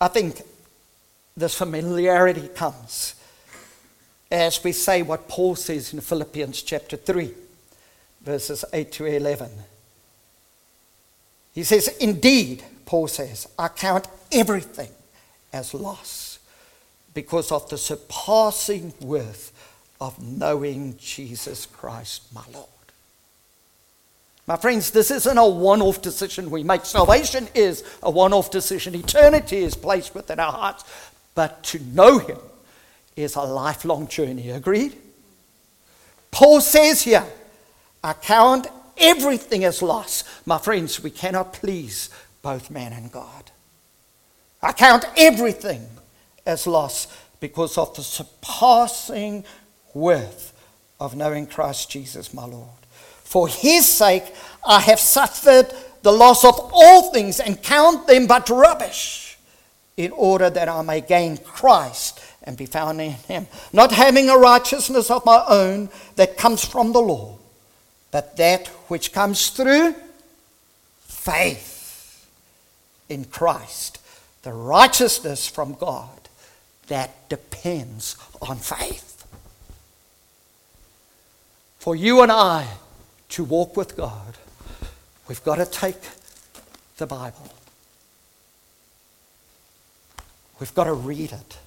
I 0.00 0.08
think 0.08 0.42
this 1.36 1.54
familiarity 1.54 2.48
comes 2.48 3.14
as 4.32 4.64
we 4.64 4.72
say 4.72 5.02
what 5.02 5.28
Paul 5.28 5.54
says 5.54 5.92
in 5.92 6.00
Philippians 6.00 6.62
chapter 6.62 6.96
3, 6.96 7.34
verses 8.22 8.64
8 8.72 8.90
to 8.92 9.04
11. 9.04 9.50
He 11.54 11.62
says, 11.64 11.88
Indeed, 11.98 12.64
Paul 12.86 13.08
says, 13.08 13.46
I 13.58 13.68
count 13.68 14.08
everything 14.32 14.88
as 15.52 15.74
loss 15.74 16.38
because 17.12 17.52
of 17.52 17.68
the 17.68 17.76
surpassing 17.76 18.94
worth 19.02 19.52
of 20.00 20.20
knowing 20.22 20.96
Jesus 20.98 21.66
Christ, 21.66 22.22
my 22.34 22.42
Lord. 22.54 22.68
My 24.46 24.56
friends, 24.56 24.92
this 24.92 25.10
isn't 25.10 25.38
a 25.38 25.46
one 25.46 25.82
off 25.82 26.00
decision 26.00 26.50
we 26.50 26.64
make. 26.64 26.86
Salvation 26.86 27.48
is 27.54 27.84
a 28.02 28.10
one 28.10 28.32
off 28.32 28.50
decision. 28.50 28.94
Eternity 28.94 29.58
is 29.58 29.74
placed 29.74 30.14
within 30.14 30.40
our 30.40 30.52
hearts. 30.52 30.84
But 31.34 31.62
to 31.64 31.78
know 31.80 32.18
Him 32.18 32.38
is 33.16 33.36
a 33.36 33.42
lifelong 33.42 34.08
journey. 34.08 34.50
Agreed? 34.50 34.96
Paul 36.30 36.60
says 36.60 37.02
here, 37.02 37.24
I 38.02 38.14
count 38.14 38.66
everything 38.96 39.64
as 39.64 39.82
loss. 39.82 40.24
My 40.46 40.58
friends, 40.58 41.02
we 41.02 41.10
cannot 41.10 41.52
please 41.52 42.10
both 42.40 42.70
man 42.70 42.92
and 42.92 43.12
God. 43.12 43.50
I 44.62 44.72
count 44.72 45.04
everything 45.16 45.86
as 46.46 46.66
loss 46.66 47.06
because 47.40 47.76
of 47.76 47.94
the 47.94 48.02
surpassing 48.02 49.44
worth 49.94 50.52
of 50.98 51.16
knowing 51.16 51.46
Christ 51.46 51.90
Jesus, 51.90 52.32
my 52.32 52.44
Lord. 52.44 52.68
For 53.24 53.48
his 53.48 53.86
sake, 53.86 54.24
I 54.66 54.80
have 54.80 55.00
suffered 55.00 55.72
the 56.02 56.12
loss 56.12 56.44
of 56.44 56.58
all 56.72 57.12
things 57.12 57.40
and 57.40 57.62
count 57.62 58.06
them 58.06 58.26
but 58.26 58.48
rubbish, 58.50 59.38
in 59.96 60.10
order 60.12 60.48
that 60.50 60.68
I 60.68 60.82
may 60.82 61.00
gain 61.00 61.36
Christ 61.36 62.20
and 62.44 62.56
be 62.56 62.66
found 62.66 63.00
in 63.00 63.12
him, 63.12 63.46
not 63.72 63.92
having 63.92 64.28
a 64.28 64.36
righteousness 64.36 65.10
of 65.10 65.24
my 65.24 65.44
own 65.48 65.88
that 66.16 66.36
comes 66.36 66.64
from 66.64 66.92
the 66.92 67.00
law, 67.00 67.38
but 68.10 68.36
that 68.36 68.68
which 68.88 69.12
comes 69.12 69.50
through 69.50 69.94
faith 71.06 72.28
in 73.08 73.24
Christ 73.24 73.98
the 74.42 74.52
righteousness 74.52 75.46
from 75.46 75.74
God 75.74 76.28
that 76.88 77.28
depends 77.28 78.16
on 78.40 78.58
faith. 78.58 79.24
For 81.78 81.96
you 81.96 82.22
and 82.22 82.30
I 82.30 82.66
to 83.30 83.44
walk 83.44 83.76
with 83.76 83.96
God, 83.96 84.36
we've 85.28 85.42
got 85.44 85.56
to 85.56 85.66
take 85.66 86.00
the 86.96 87.06
Bible. 87.06 87.52
We've 90.60 90.74
got 90.74 90.84
to 90.84 90.92
read 90.92 91.32
it. 91.32 91.58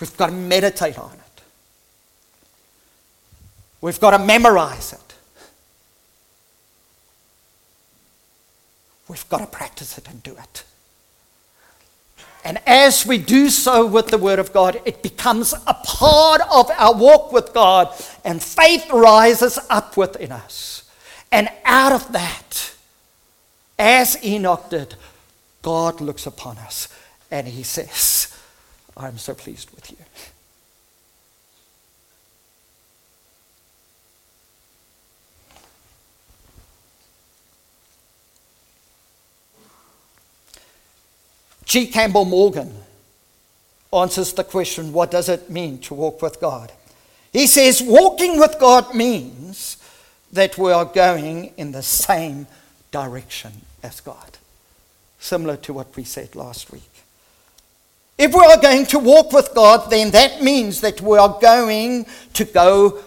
We've 0.00 0.16
got 0.16 0.26
to 0.26 0.32
meditate 0.32 0.98
on 0.98 1.12
it. 1.12 1.42
We've 3.80 4.00
got 4.00 4.10
to 4.10 4.18
memorize 4.18 4.92
it. 4.92 5.14
We've 9.08 9.28
got 9.28 9.38
to 9.38 9.46
practice 9.46 9.98
it 9.98 10.08
and 10.08 10.22
do 10.22 10.32
it. 10.32 10.64
And 12.44 12.58
as 12.66 13.04
we 13.04 13.18
do 13.18 13.50
so 13.50 13.86
with 13.86 14.08
the 14.08 14.18
Word 14.18 14.38
of 14.38 14.52
God, 14.52 14.80
it 14.84 15.02
becomes 15.02 15.52
a 15.66 15.74
part 15.74 16.40
of 16.50 16.70
our 16.70 16.94
walk 16.94 17.32
with 17.32 17.52
God, 17.52 17.88
and 18.24 18.42
faith 18.42 18.88
rises 18.90 19.58
up 19.68 19.96
within 19.96 20.32
us. 20.32 20.84
And 21.30 21.50
out 21.64 21.92
of 21.92 22.12
that, 22.12 22.74
as 23.78 24.22
Enoch 24.24 24.70
did, 24.70 24.94
God 25.62 26.00
looks 26.00 26.26
upon 26.26 26.58
us 26.58 26.88
and 27.30 27.46
He 27.46 27.62
says, 27.62 28.29
I'm 28.96 29.18
so 29.18 29.34
pleased 29.34 29.70
with 29.70 29.90
you. 29.90 29.96
G. 41.70 41.86
Campbell 41.86 42.24
Morgan 42.24 42.74
answers 43.92 44.32
the 44.32 44.42
question 44.42 44.92
what 44.92 45.12
does 45.12 45.28
it 45.28 45.48
mean 45.50 45.78
to 45.82 45.94
walk 45.94 46.20
with 46.20 46.40
God? 46.40 46.72
He 47.32 47.46
says, 47.46 47.80
walking 47.80 48.40
with 48.40 48.58
God 48.58 48.92
means 48.92 49.76
that 50.32 50.58
we 50.58 50.72
are 50.72 50.84
going 50.84 51.52
in 51.56 51.70
the 51.70 51.82
same 51.82 52.48
direction 52.90 53.52
as 53.84 54.00
God, 54.00 54.38
similar 55.20 55.56
to 55.58 55.72
what 55.72 55.94
we 55.96 56.02
said 56.02 56.34
last 56.34 56.72
week. 56.72 56.89
If 58.22 58.34
we 58.34 58.44
are 58.44 58.60
going 58.60 58.84
to 58.84 58.98
walk 58.98 59.32
with 59.32 59.54
God, 59.54 59.90
then 59.90 60.10
that 60.10 60.42
means 60.42 60.82
that 60.82 61.00
we 61.00 61.16
are 61.16 61.38
going 61.40 62.04
to 62.34 62.44
go 62.44 63.02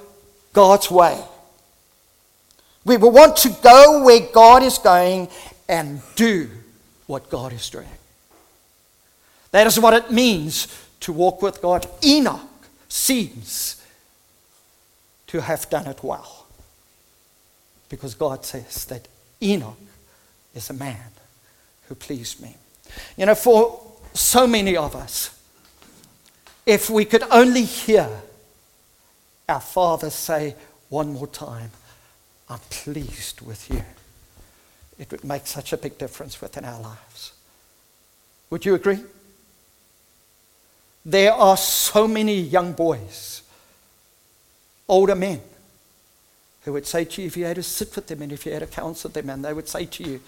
God's 0.53 0.89
way. 0.89 1.23
We 2.83 2.97
will 2.97 3.11
want 3.11 3.37
to 3.37 3.49
go 3.61 4.03
where 4.03 4.27
God 4.33 4.63
is 4.63 4.79
going 4.79 5.29
and 5.69 6.01
do 6.15 6.49
what 7.05 7.29
God 7.29 7.53
is 7.53 7.69
doing. 7.69 7.85
That 9.51 9.67
is 9.67 9.79
what 9.79 9.93
it 9.93 10.09
means 10.09 10.67
to 11.01 11.13
walk 11.13 11.43
with 11.43 11.61
God. 11.61 11.85
Enoch 12.03 12.41
seems 12.89 13.85
to 15.27 15.41
have 15.41 15.69
done 15.69 15.85
it 15.85 16.03
well. 16.03 16.47
Because 17.87 18.15
God 18.15 18.43
says 18.45 18.85
that 18.85 19.07
Enoch 19.43 19.77
is 20.55 20.71
a 20.71 20.73
man 20.73 21.11
who 21.87 21.93
pleased 21.93 22.41
me. 22.41 22.55
You 23.15 23.27
know, 23.27 23.35
for 23.35 23.92
so 24.13 24.47
many 24.47 24.77
of 24.77 24.95
us, 24.95 25.39
if 26.65 26.89
we 26.89 27.05
could 27.05 27.23
only 27.31 27.63
hear 27.63 28.09
our 29.49 29.59
Father 29.59 30.09
say 30.09 30.55
one 30.89 31.13
more 31.13 31.27
time, 31.27 31.71
I'm 32.49 32.59
pleased 32.69 33.41
with 33.41 33.69
you, 33.69 33.83
it 34.99 35.11
would 35.11 35.23
make 35.23 35.47
such 35.47 35.73
a 35.73 35.77
big 35.77 35.97
difference 35.97 36.39
within 36.39 36.65
our 36.65 36.79
lives. 36.79 37.33
Would 38.49 38.65
you 38.65 38.75
agree? 38.75 38.99
There 41.05 41.33
are 41.33 41.57
so 41.57 42.07
many 42.07 42.39
young 42.39 42.73
boys, 42.73 43.41
older 44.87 45.15
men, 45.15 45.41
who 46.63 46.73
would 46.73 46.85
say 46.85 47.03
to 47.03 47.21
you 47.21 47.27
if 47.27 47.35
you 47.35 47.45
had 47.45 47.55
to 47.55 47.63
sit 47.63 47.93
with 47.95 48.07
them 48.07 48.21
and 48.21 48.31
if 48.31 48.45
you 48.45 48.53
had 48.53 48.59
to 48.59 48.67
counsel 48.67 49.09
them, 49.09 49.29
and 49.29 49.43
they 49.43 49.53
would 49.53 49.67
say 49.67 49.85
to 49.85 50.03
you, 50.03 50.21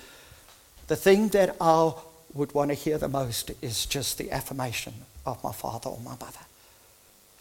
the 0.88 0.96
thing 0.96 1.30
that 1.30 1.56
I 1.62 1.94
would 2.36 2.54
want 2.54 2.70
to 2.70 2.76
hear 2.76 2.98
the 2.98 3.08
most 3.08 3.52
is 3.62 3.86
just 3.86 4.18
the 4.18 4.32
affirmation 4.32 4.94
of 5.26 5.44
my 5.44 5.52
father 5.52 5.90
or 5.90 6.00
my 6.00 6.12
mother. 6.12 6.46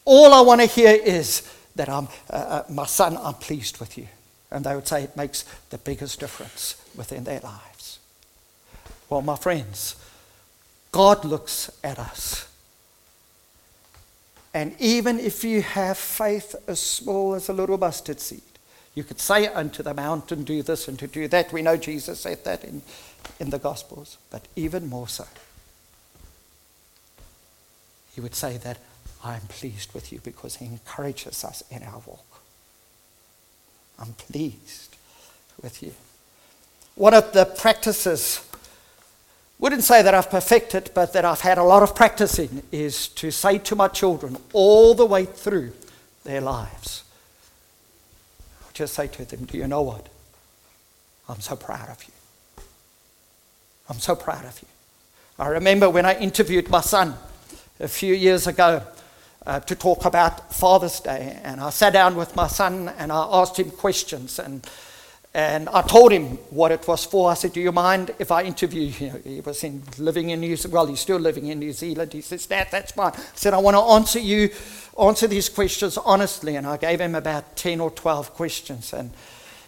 All 0.05 0.33
I 0.33 0.41
want 0.41 0.61
to 0.61 0.67
hear 0.67 0.91
is 0.91 1.43
that 1.77 1.89
I'm, 1.89 2.09
uh, 2.31 2.33
uh, 2.33 2.65
my 2.71 2.87
son, 2.87 3.19
I'm 3.19 3.35
pleased 3.35 3.79
with 3.79 3.99
you. 3.99 4.09
And 4.51 4.65
they 4.65 4.75
would 4.75 4.87
say 4.87 5.03
it 5.03 5.17
makes 5.17 5.45
the 5.71 5.79
biggest 5.79 6.21
difference 6.21 6.77
within 6.97 7.25
their 7.25 7.41
lives. 7.41 7.99
Well, 9.11 9.23
my 9.23 9.37
friends, 9.37 9.97
God 10.93 11.25
looks 11.25 11.71
at 11.83 11.99
us 11.99 12.47
and 14.55 14.77
even 14.79 15.19
if 15.19 15.43
you 15.43 15.63
have 15.63 15.99
faith 15.99 16.55
as 16.69 16.79
small 16.79 17.35
as 17.35 17.49
a 17.49 17.53
little 17.53 17.77
mustard 17.77 18.21
seed, 18.21 18.41
you 18.95 19.03
could 19.03 19.19
say 19.19 19.49
unto 19.49 19.83
the 19.83 19.93
mountain, 19.93 20.45
do 20.45 20.63
this 20.63 20.87
and 20.87 20.97
to 21.01 21.09
do 21.09 21.27
that. 21.27 21.53
We 21.53 21.63
know 21.63 21.77
Jesus 21.77 22.21
said 22.21 22.45
that 22.45 22.63
in, 22.63 22.81
in 23.41 23.51
the 23.51 23.59
Gospels, 23.59 24.19
but 24.31 24.47
even 24.57 24.89
more 24.89 25.09
so. 25.09 25.27
He 28.15 28.21
would 28.21 28.35
say 28.35 28.57
that 28.59 28.79
I 29.23 29.35
am 29.35 29.43
pleased 29.49 29.93
with 29.95 30.13
you 30.13 30.21
because 30.23 30.57
he 30.57 30.67
encourages 30.67 31.45
us 31.45 31.63
in 31.71 31.83
our 31.83 32.01
walk. 32.07 32.43
I'm 33.99 34.13
pleased 34.15 34.97
with 35.63 35.83
you. 35.83 35.95
One 36.95 37.15
of 37.15 37.33
the 37.33 37.45
practices 37.45 38.47
wouldn't 39.59 39.85
say 39.85 40.03
that 40.03 40.15
I've 40.15 40.31
perfected, 40.31 40.91
but 40.95 41.13
that 41.13 41.25
I've 41.25 41.41
had 41.41 41.59
a 41.59 41.63
lot 41.63 41.83
of 41.83 41.95
practice 41.95 42.39
in, 42.39 42.63
is 42.71 43.09
to 43.09 43.31
say 43.31 43.59
to 43.59 43.77
my 43.77 43.89
children 43.89 44.37
all 44.53 44.95
the 44.95 45.07
way 45.07 45.25
through 45.25 45.73
their 46.25 46.41
lives, 46.41 47.05
just 48.73 48.95
say 48.95 49.07
to 49.07 49.25
them, 49.25 49.45
Do 49.45 49.57
you 49.57 49.69
know 49.69 49.83
what? 49.83 50.09
I'm 51.29 51.41
so 51.41 51.57
proud 51.57 51.89
of 51.89 52.03
you. 52.05 52.14
I'm 53.89 53.99
so 53.99 54.17
proud 54.17 54.45
of 54.45 54.61
you. 54.63 54.69
I 55.39 55.49
remember 55.49 55.91
when 55.91 56.07
I 56.07 56.19
interviewed 56.19 56.71
my 56.71 56.81
son 56.81 57.15
a 57.81 57.89
few 57.89 58.15
years 58.15 58.47
ago 58.47 58.83
uh, 59.45 59.61
to 59.61 59.75
talk 59.75 60.05
about 60.05 60.55
Father's 60.55 61.01
Day, 61.01 61.39
and 61.43 61.61
I 61.61 61.71
sat 61.71 61.93
down 61.93 62.17
with 62.17 62.35
my 62.35 62.47
son 62.47 62.91
and 62.99 63.13
I 63.13 63.29
asked 63.31 63.59
him 63.59 63.71
questions. 63.71 64.39
And 64.39 64.67
and 65.37 65.69
I 65.71 65.83
told 65.83 66.13
him 66.13 66.37
what 66.51 66.71
it 66.71 66.87
was 66.87 67.05
for. 67.05 67.29
I 67.29 67.35
said, 67.35 67.53
Do 67.53 67.61
you 67.61 67.73
mind 67.73 68.15
if 68.21 68.31
I 68.31 68.45
interview 68.45 68.83
you? 68.83 69.21
He 69.25 69.41
was 69.41 69.65
in, 69.65 69.83
living 69.99 70.31
in 70.31 70.39
New 70.39 70.55
Zealand. 70.55 70.73
Well, 70.73 70.87
he's 70.87 71.01
still 71.01 71.19
living 71.19 71.49
in 71.49 71.59
New 71.59 71.73
Zealand. 71.73 72.13
He 72.13 72.21
says, 72.21 72.47
Dad, 72.47 72.69
that's 72.71 72.93
fine. 72.93 73.13
I 73.15 73.23
said, 73.35 73.53
I 73.53 73.59
want 73.59 73.75
to 73.75 73.81
answer 73.81 74.21
you, 74.21 74.51
answer 74.99 75.27
these 75.27 75.49
questions 75.49 75.99
honestly. 75.99 76.55
And 76.55 76.69
I 76.69 76.77
gave 76.77 77.01
him 77.01 77.17
about 77.17 77.57
10 77.57 77.81
or 77.81 77.91
12 77.91 78.33
questions. 78.35 78.93
And, 78.93 79.11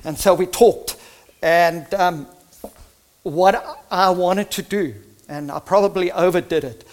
and 0.05 0.17
so 0.17 0.35
we 0.35 0.47
talked. 0.47 0.97
And 1.43 1.93
um, 1.95 2.29
what 3.27 3.85
I 3.91 4.11
wanted 4.11 4.53
to 4.53 4.63
do, 4.63 4.95
and 5.29 5.51
I 5.51 5.59
probably 5.59 6.13
overdid 6.13 6.63
it, 6.63 6.87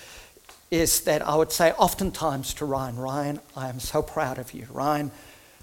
is 0.72 1.02
that 1.02 1.22
I 1.22 1.36
would 1.36 1.52
say 1.52 1.72
oftentimes 1.74 2.56
to 2.56 2.66
Ryan, 2.66 2.98
Ryan, 2.98 3.40
I 3.56 3.70
am 3.70 3.80
so 3.80 4.02
proud 4.02 4.40
of 4.40 4.52
you. 4.54 4.66
Ryan 4.72 5.12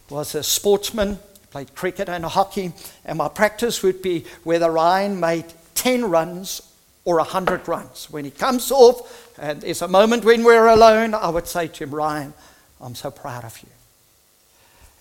was 0.09 0.37
a 0.37 0.45
sportsman 0.45 1.19
played 1.51 1.75
cricket 1.75 2.09
and 2.09 2.25
hockey, 2.25 2.73
and 3.05 3.19
my 3.19 3.29
practice 3.29 3.83
would 3.83 4.01
be 4.01 4.25
whether 4.45 4.71
Ryan 4.71 5.19
made 5.19 5.47
10 5.75 6.09
runs 6.09 6.63
or 7.05 7.17
100 7.17 7.67
runs. 7.67 8.09
When 8.09 8.25
he 8.25 8.31
comes 8.31 8.71
off, 8.71 9.37
and 9.41 9.61
there's 9.63 9.83
a 9.83 9.89
moment 9.89 10.25
when 10.25 10.45
we're 10.45 10.69
alone, 10.69 11.15
I 11.15 11.31
would 11.31 11.49
say 11.49 11.67
to 11.67 11.85
him, 11.85 11.93
Ryan, 11.93 12.33
I'm 12.81 12.95
so 12.95 13.11
proud 13.11 13.45
of 13.45 13.59
you. 13.59 13.69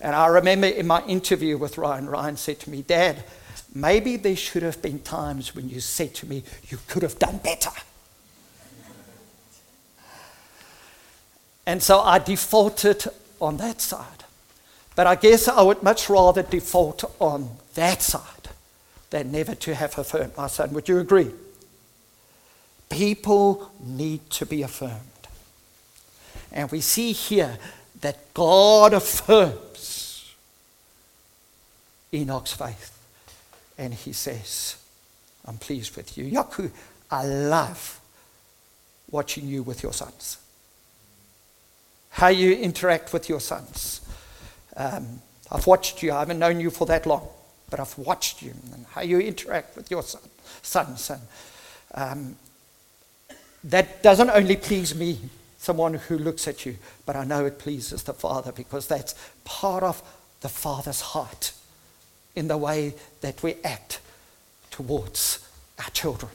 And 0.00 0.16
I 0.16 0.26
remember 0.26 0.66
in 0.66 0.88
my 0.88 1.04
interview 1.06 1.56
with 1.56 1.78
Ryan, 1.78 2.08
Ryan 2.08 2.36
said 2.36 2.58
to 2.60 2.70
me, 2.70 2.82
Dad, 2.82 3.22
maybe 3.74 4.16
there 4.16 4.36
should 4.36 4.62
have 4.62 4.80
been 4.82 5.00
times 5.00 5.54
when 5.54 5.68
you 5.68 5.80
said 5.80 6.14
to 6.16 6.26
me, 6.26 6.42
you 6.68 6.78
could 6.88 7.02
have 7.02 7.18
done 7.18 7.38
better. 7.38 7.70
and 11.66 11.82
so 11.82 12.00
I 12.00 12.18
defaulted 12.18 13.06
on 13.40 13.56
that 13.58 13.80
side. 13.80 14.24
But 14.96 15.06
I 15.06 15.14
guess 15.14 15.48
I 15.48 15.62
would 15.62 15.82
much 15.82 16.10
rather 16.10 16.42
default 16.42 17.04
on 17.20 17.48
that 17.74 18.02
side 18.02 18.48
than 19.10 19.32
never 19.32 19.54
to 19.54 19.74
have 19.74 19.98
affirmed 19.98 20.36
my 20.36 20.46
son. 20.46 20.72
Would 20.72 20.88
you 20.88 20.98
agree? 20.98 21.30
People 22.88 23.70
need 23.80 24.28
to 24.30 24.46
be 24.46 24.62
affirmed. 24.62 25.00
And 26.52 26.70
we 26.70 26.80
see 26.80 27.12
here 27.12 27.58
that 28.00 28.34
God 28.34 28.92
affirms 28.92 30.34
Enoch's 32.12 32.52
faith. 32.52 32.99
And 33.80 33.94
he 33.94 34.12
says, 34.12 34.76
I'm 35.46 35.56
pleased 35.56 35.96
with 35.96 36.18
you. 36.18 36.30
Yaku, 36.30 36.70
I 37.10 37.24
love 37.24 37.98
watching 39.10 39.46
you 39.48 39.62
with 39.62 39.82
your 39.82 39.94
sons. 39.94 40.36
How 42.10 42.28
you 42.28 42.52
interact 42.52 43.14
with 43.14 43.30
your 43.30 43.40
sons. 43.40 44.02
Um, 44.76 45.22
I've 45.50 45.66
watched 45.66 46.02
you. 46.02 46.12
I 46.12 46.18
haven't 46.18 46.38
known 46.38 46.60
you 46.60 46.68
for 46.68 46.86
that 46.88 47.06
long, 47.06 47.26
but 47.70 47.80
I've 47.80 47.96
watched 47.96 48.42
you 48.42 48.52
and 48.74 48.84
how 48.90 49.00
you 49.00 49.18
interact 49.18 49.76
with 49.76 49.90
your 49.90 50.02
son, 50.02 50.20
sons. 50.60 51.10
And 51.10 51.22
um, 51.94 52.36
that 53.64 54.02
doesn't 54.02 54.28
only 54.28 54.56
please 54.56 54.94
me, 54.94 55.18
someone 55.56 55.94
who 55.94 56.18
looks 56.18 56.46
at 56.46 56.66
you, 56.66 56.76
but 57.06 57.16
I 57.16 57.24
know 57.24 57.46
it 57.46 57.58
pleases 57.58 58.02
the 58.02 58.12
Father 58.12 58.52
because 58.52 58.86
that's 58.86 59.14
part 59.44 59.82
of 59.82 60.02
the 60.42 60.50
Father's 60.50 61.00
heart 61.00 61.54
in 62.34 62.48
the 62.48 62.56
way 62.56 62.94
that 63.20 63.42
we 63.42 63.56
act 63.64 64.00
towards 64.70 65.46
our 65.78 65.90
children. 65.90 66.32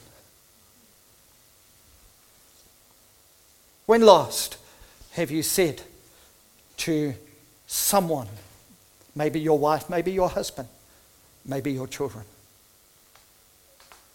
When 3.86 4.02
last 4.02 4.56
have 5.12 5.30
you 5.30 5.42
said 5.42 5.82
to 6.78 7.14
someone, 7.66 8.28
maybe 9.14 9.40
your 9.40 9.58
wife, 9.58 9.88
maybe 9.88 10.12
your 10.12 10.28
husband, 10.28 10.68
maybe 11.44 11.72
your 11.72 11.86
children. 11.86 12.24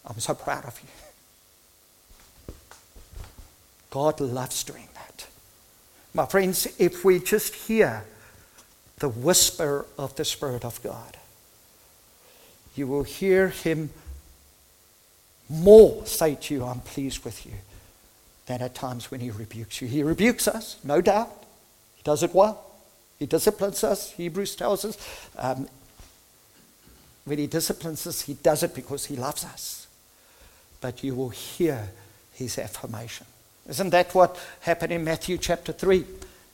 I'm 0.04 0.18
so 0.20 0.34
proud 0.34 0.64
of 0.64 0.78
you. 0.80 2.54
God 3.90 4.20
loves 4.20 4.64
doing 4.64 4.88
that. 4.94 5.26
My 6.14 6.26
friends, 6.26 6.66
if 6.78 7.04
we 7.04 7.18
just 7.18 7.54
hear 7.54 8.04
the 8.98 9.08
whisper 9.08 9.86
of 9.98 10.14
the 10.16 10.24
Spirit 10.24 10.64
of 10.64 10.82
God, 10.82 11.16
you 12.74 12.86
will 12.86 13.02
hear 13.02 13.48
Him 13.48 13.90
more 15.48 16.06
say 16.06 16.36
to 16.36 16.54
you, 16.54 16.64
I'm 16.64 16.80
pleased 16.80 17.24
with 17.24 17.44
you, 17.44 17.52
than 18.46 18.62
at 18.62 18.74
times 18.74 19.10
when 19.10 19.20
He 19.20 19.30
rebukes 19.30 19.80
you. 19.82 19.88
He 19.88 20.02
rebukes 20.02 20.48
us, 20.48 20.78
no 20.82 21.00
doubt. 21.00 21.30
He 21.96 22.02
does 22.02 22.22
it 22.22 22.34
well. 22.34 22.64
He 23.18 23.26
disciplines 23.26 23.84
us, 23.84 24.12
Hebrews 24.12 24.56
tells 24.56 24.84
us. 24.84 24.98
Um, 25.36 25.68
when 27.24 27.38
He 27.38 27.46
disciplines 27.46 28.06
us, 28.06 28.22
He 28.22 28.34
does 28.34 28.62
it 28.62 28.74
because 28.74 29.06
He 29.06 29.16
loves 29.16 29.44
us. 29.44 29.86
But 30.80 31.04
you 31.04 31.14
will 31.14 31.28
hear 31.28 31.90
his 32.32 32.58
affirmation. 32.58 33.26
Isn't 33.68 33.90
that 33.90 34.14
what 34.14 34.38
happened 34.60 34.92
in 34.92 35.04
Matthew 35.04 35.38
chapter 35.38 35.72
3? 35.72 36.04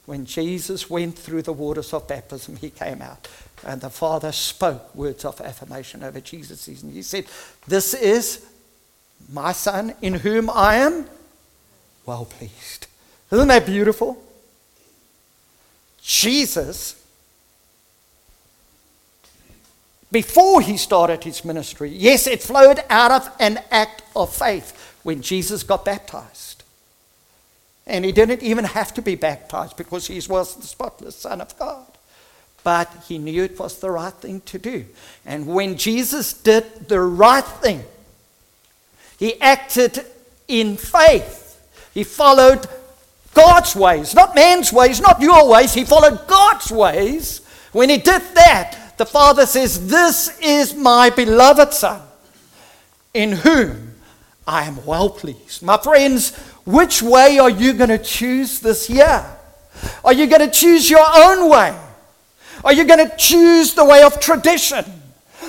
When 0.09 0.25
Jesus 0.25 0.89
went 0.89 1.19
through 1.19 1.43
the 1.43 1.53
waters 1.53 1.93
of 1.93 2.09
baptism, 2.09 2.57
he 2.57 2.71
came 2.71 3.03
out. 3.03 3.29
And 3.63 3.83
the 3.83 3.91
Father 3.91 4.33
spoke 4.33 4.95
words 4.95 5.23
of 5.27 5.39
affirmation 5.39 6.03
over 6.03 6.19
Jesus. 6.19 6.67
And 6.67 6.95
he 6.95 7.03
said, 7.03 7.27
This 7.67 7.93
is 7.93 8.47
my 9.31 9.53
Son 9.53 9.95
in 10.01 10.15
whom 10.15 10.49
I 10.49 10.77
am 10.77 11.05
well 12.07 12.25
pleased. 12.25 12.87
Isn't 13.31 13.49
that 13.49 13.67
beautiful? 13.67 14.25
Jesus, 16.01 16.99
before 20.11 20.63
he 20.63 20.79
started 20.79 21.23
his 21.23 21.45
ministry, 21.45 21.91
yes, 21.91 22.27
it 22.27 22.43
flowed 22.43 22.83
out 22.89 23.11
of 23.11 23.31
an 23.39 23.61
act 23.71 24.05
of 24.17 24.35
faith 24.35 24.97
when 25.03 25.21
Jesus 25.21 25.63
got 25.63 25.85
baptized. 25.85 26.48
And 27.89 28.05
he 28.05 28.13
didn't 28.13 28.43
even 28.43 28.65
have 28.65 28.93
to 28.95 29.03
be 29.03 29.15
baptized 29.15 29.77
because 29.77 30.07
he 30.07 30.21
was 30.29 30.55
the 30.55 30.67
spotless 30.67 31.17
Son 31.17 31.41
of 31.41 31.59
God. 31.59 31.87
But 32.63 32.93
he 33.09 33.17
knew 33.17 33.45
it 33.45 33.59
was 33.59 33.81
the 33.81 33.91
right 33.91 34.13
thing 34.13 34.43
to 34.43 34.59
do. 34.59 34.85
And 35.25 35.47
when 35.47 35.77
Jesus 35.79 36.35
did 36.35 36.89
the 36.89 37.01
right 37.01 37.45
thing, 37.45 37.83
he 39.19 39.41
acted 39.41 40.05
in 40.47 40.77
faith. 40.77 41.59
He 41.95 42.05
followed 42.05 42.67
God's 43.33 43.75
ways, 43.75 44.15
not 44.15 44.35
man's 44.35 44.73
ways, 44.73 45.01
not 45.01 45.21
your 45.21 45.49
ways. 45.49 45.73
He 45.73 45.85
followed 45.85 46.27
God's 46.29 46.71
ways. 46.71 47.41
When 47.73 47.89
he 47.89 47.97
did 47.97 48.23
that, 48.35 48.95
the 48.99 49.07
Father 49.07 49.47
says, 49.47 49.89
This 49.89 50.39
is 50.41 50.75
my 50.75 51.11
beloved 51.11 51.73
Son, 51.73 52.03
in 53.15 53.33
whom 53.33 53.95
I 54.47 54.65
am 54.65 54.85
well 54.85 55.11
pleased. 55.11 55.63
My 55.63 55.77
friends, 55.77 56.33
which 56.69 57.01
way 57.01 57.39
are 57.39 57.49
you 57.49 57.73
going 57.73 57.89
to 57.89 57.97
choose 57.97 58.61
this 58.61 58.91
year? 58.91 59.25
Are 60.05 60.13
you 60.13 60.27
going 60.27 60.43
to 60.43 60.51
choose 60.51 60.91
your 60.91 61.07
own 61.17 61.49
way? 61.49 61.75
Are 62.63 62.75
you 62.75 62.85
going 62.85 63.09
to 63.09 63.17
choose 63.17 63.73
the 63.73 63.87
way 63.87 64.03
of 64.03 64.21
tradition? 64.21 64.85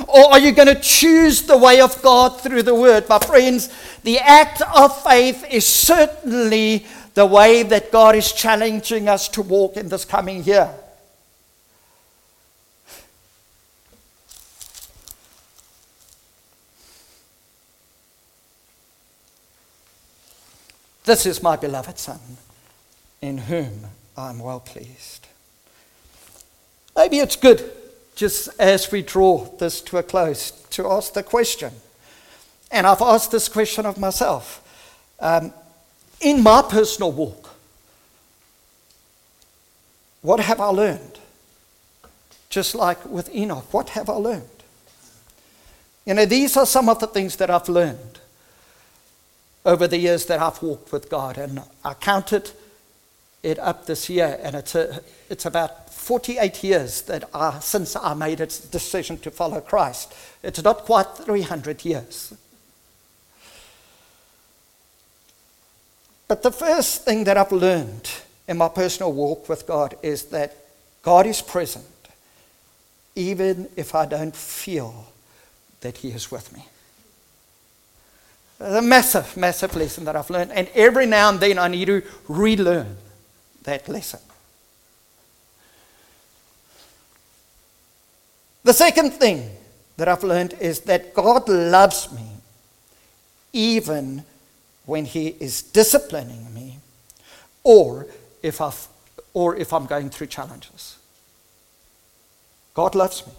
Or 0.08 0.32
are 0.32 0.39
you 0.39 0.53
going 0.53 0.69
to 0.69 0.79
choose 0.79 1.41
the 1.41 1.58
way 1.58 1.82
of 1.82 2.01
God 2.01 2.39
through 2.39 2.63
the 2.63 2.73
Word? 2.73 3.10
My 3.10 3.19
friends, 3.19 3.69
the 4.03 4.19
act 4.19 4.62
of 4.62 5.03
faith 5.03 5.45
is 5.51 5.67
certainly 5.67 6.86
the 7.15 7.25
way 7.25 7.63
that 7.63 7.91
God 7.91 8.15
is 8.15 8.32
challenging 8.32 9.10
us 9.10 9.27
to 9.29 9.41
walk 9.41 9.75
in 9.75 9.89
this 9.89 10.05
coming 10.05 10.41
year. 10.45 10.73
This 21.09 21.25
is 21.25 21.41
my 21.41 21.55
beloved 21.55 21.97
Son, 21.97 22.19
in 23.19 23.39
whom 23.39 23.87
I 24.15 24.29
am 24.29 24.37
well 24.37 24.59
pleased. 24.59 25.25
Maybe 26.95 27.17
it's 27.17 27.35
good, 27.35 27.67
just 28.13 28.49
as 28.59 28.91
we 28.91 29.01
draw 29.01 29.45
this 29.57 29.81
to 29.81 29.97
a 29.97 30.03
close, 30.03 30.51
to 30.51 30.87
ask 30.87 31.13
the 31.13 31.23
question. 31.23 31.73
And 32.69 32.85
I've 32.85 33.01
asked 33.01 33.31
this 33.31 33.49
question 33.49 33.87
of 33.87 33.97
myself. 33.97 34.61
Um, 35.19 35.51
in 36.21 36.43
my 36.43 36.61
personal 36.61 37.11
walk, 37.11 37.55
what 40.21 40.39
have 40.39 40.59
I 40.59 40.67
learned? 40.67 41.17
Just 42.51 42.75
like 42.75 43.03
with 43.03 43.33
Enoch, 43.33 43.73
what 43.73 43.89
have 43.89 44.11
I 44.11 44.13
learned? 44.13 44.63
You 46.05 46.13
know, 46.13 46.27
these 46.27 46.55
are 46.55 46.67
some 46.67 46.87
of 46.87 46.99
the 46.99 47.07
things 47.07 47.37
that 47.37 47.49
I've 47.49 47.67
learned 47.67 48.18
over 49.65 49.87
the 49.87 49.97
years 49.97 50.25
that 50.27 50.41
I've 50.41 50.61
walked 50.61 50.91
with 50.91 51.09
God. 51.09 51.37
And 51.37 51.61
I 51.83 51.93
counted 51.93 52.51
it 53.43 53.59
up 53.59 53.85
this 53.85 54.09
year, 54.09 54.39
and 54.41 54.55
it's, 54.55 54.75
a, 54.75 55.01
it's 55.29 55.45
about 55.45 55.93
48 55.93 56.63
years 56.63 57.01
that 57.03 57.29
I, 57.33 57.59
since 57.59 57.95
I 57.95 58.13
made 58.13 58.41
a 58.41 58.47
decision 58.47 59.17
to 59.19 59.31
follow 59.31 59.61
Christ. 59.61 60.13
It's 60.43 60.63
not 60.63 60.79
quite 60.79 61.07
300 61.17 61.85
years. 61.85 62.33
But 66.27 66.43
the 66.43 66.51
first 66.51 67.05
thing 67.05 67.23
that 67.23 67.37
I've 67.37 67.51
learned 67.51 68.09
in 68.47 68.57
my 68.57 68.67
personal 68.67 69.13
walk 69.13 69.49
with 69.49 69.65
God 69.65 69.95
is 70.03 70.25
that 70.25 70.55
God 71.01 71.25
is 71.25 71.41
present 71.41 71.85
even 73.15 73.67
if 73.75 73.95
I 73.95 74.05
don't 74.05 74.35
feel 74.35 75.07
that 75.81 75.97
He 75.97 76.09
is 76.09 76.31
with 76.31 76.53
me. 76.53 76.65
A 78.59 78.81
massive, 78.81 79.37
massive 79.37 79.75
lesson 79.75 80.05
that 80.05 80.15
I've 80.15 80.29
learned. 80.29 80.51
And 80.51 80.67
every 80.75 81.05
now 81.05 81.29
and 81.29 81.39
then 81.39 81.57
I 81.57 81.67
need 81.67 81.85
to 81.85 82.01
relearn 82.27 82.97
that 83.63 83.87
lesson. 83.87 84.19
The 88.63 88.73
second 88.73 89.11
thing 89.11 89.49
that 89.97 90.07
I've 90.07 90.23
learned 90.23 90.53
is 90.59 90.81
that 90.81 91.13
God 91.13 91.47
loves 91.47 92.11
me 92.11 92.27
even 93.53 94.23
when 94.85 95.05
He 95.05 95.29
is 95.39 95.61
disciplining 95.61 96.53
me 96.53 96.79
or 97.63 98.07
if, 98.43 98.61
I've, 98.61 98.87
or 99.33 99.55
if 99.55 99.73
I'm 99.73 99.85
going 99.85 100.09
through 100.09 100.27
challenges. 100.27 100.97
God 102.73 102.95
loves 102.95 103.25
me. 103.25 103.33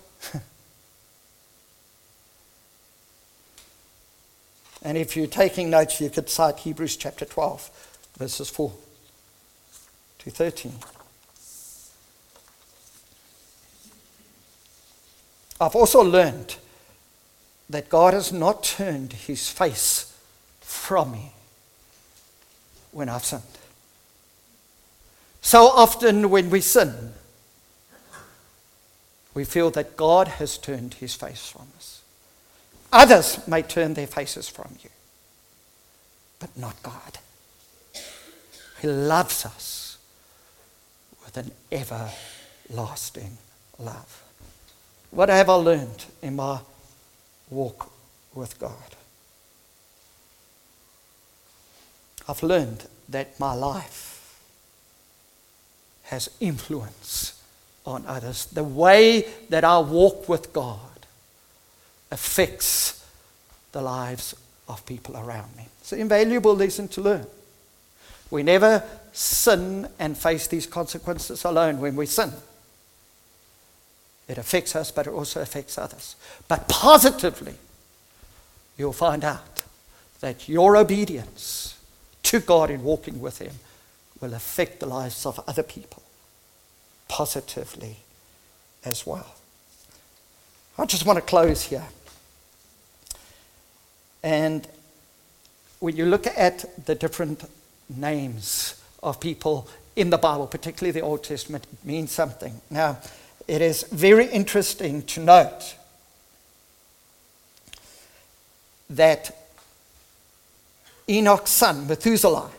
And 4.83 4.97
if 4.97 5.17
you're 5.17 5.27
taking 5.27 5.71
notes, 5.71 6.01
you 6.01 6.11
could 6.11 6.29
cite 6.29 6.61
Hebrews 6.61 6.97
chapter 6.97 7.25
12, 7.25 7.71
verses 8.19 8.49
4 8.49 8.73
to 10.21 10.31
13. 10.31 10.73
I've 15.61 15.77
also 15.77 16.03
learned 16.03 16.57
that 17.69 17.89
God 17.91 18.15
has 18.15 18.33
not 18.33 18.65
turned 18.65 19.13
his 19.13 19.51
face 19.51 20.17
from 20.61 21.13
me 21.13 21.33
when 22.93 23.09
I've 23.09 23.25
sinned. 23.25 23.43
So 25.43 25.67
often 25.69 26.31
when 26.31 26.49
we 26.49 26.61
sin, 26.61 27.13
we 29.35 29.45
feel 29.45 29.71
that 29.73 29.97
God 29.97 30.29
has 30.29 30.59
turned 30.59 30.95
his 30.95 31.15
face 31.15 31.49
from 31.49 31.69
us. 31.77 32.00
Others 32.93 33.47
may 33.47 33.63
turn 33.63 33.95
their 33.95 34.07
faces 34.07 34.49
from 34.49 34.77
you, 34.83 34.91
but 36.39 36.57
not 36.57 36.83
God. 36.83 37.19
He 38.81 38.89
loves 38.89 39.45
us 39.45 39.99
with 41.25 41.37
an 41.37 41.53
everlasting 41.71 43.39
love. 43.79 44.23
What 45.11 45.29
have 45.29 45.49
I 45.49 45.55
learned 45.55 46.05
in 46.23 46.37
my 46.37 46.61
walk 47.51 47.93
with 48.35 48.59
God? 48.59 48.75
I've 52.29 52.43
learned 52.43 52.87
that 53.09 53.39
my 53.39 53.55
life 53.55 54.39
has 56.05 56.29
influence 56.41 57.41
on 57.87 58.05
others. 58.07 58.47
The 58.47 58.65
way 58.65 59.27
that 59.49 59.65
I 59.65 59.79
walk 59.79 60.29
with 60.29 60.53
God 60.53 60.90
affects 62.11 63.05
the 63.73 63.81
lives 63.81 64.35
of 64.69 64.85
people 64.87 65.17
around 65.17 65.57
me. 65.57 65.67
It's 65.81 65.93
an 65.93 66.01
invaluable 66.01 66.55
lesson 66.55 66.89
to 66.89 67.01
learn. 67.01 67.27
We 68.31 68.43
never 68.43 68.85
sin 69.13 69.89
and 69.99 70.17
face 70.17 70.47
these 70.47 70.67
consequences 70.67 71.45
alone 71.45 71.81
when 71.81 71.97
we 71.97 72.07
sin. 72.07 72.33
It 74.29 74.39
affects 74.39 74.77
us, 74.77 74.93
but 74.93 75.09
it 75.09 75.13
also 75.13 75.41
affects 75.41 75.77
others. 75.77 76.15
But 76.47 76.69
positively, 76.69 77.55
you'll 78.77 78.93
find 78.93 79.25
out 79.25 79.63
that 80.21 80.49
your 80.49 80.77
obedience 80.77 81.77
to 82.25 82.39
God 82.39 82.71
in 82.71 82.85
walking 82.85 83.21
with 83.21 83.39
Him 83.39 83.55
will 84.21 84.35
affect 84.35 84.79
the 84.79 84.87
lives 84.87 85.27
of 85.27 85.41
other 85.49 85.63
people 85.63 86.03
positively 87.09 87.97
as 88.85 89.05
well. 89.05 89.35
I 90.79 90.87
just 90.87 91.05
want 91.05 91.17
to 91.17 91.23
close 91.23 91.65
here. 91.65 91.85
And 94.23 94.67
when 95.79 95.97
you 95.97 96.05
look 96.07 96.27
at 96.27 96.87
the 96.87 96.95
different 96.95 97.45
names 97.89 98.81
of 99.03 99.21
people 99.21 99.69
in 99.97 100.11
the 100.11 100.19
Bible, 100.19 100.47
particularly 100.47 100.93
the 100.93 101.01
Old 101.01 101.25
Testament, 101.25 101.67
it 101.73 101.85
means 101.87 102.13
something. 102.13 102.61
Now, 102.71 102.99
it 103.49 103.63
is 103.63 103.83
very 103.85 104.27
interesting 104.27 105.03
to 105.03 105.21
note 105.21 105.75
that 108.89 109.37
Enoch's 111.09 111.51
son, 111.51 111.87
Methuselah, 111.87 112.51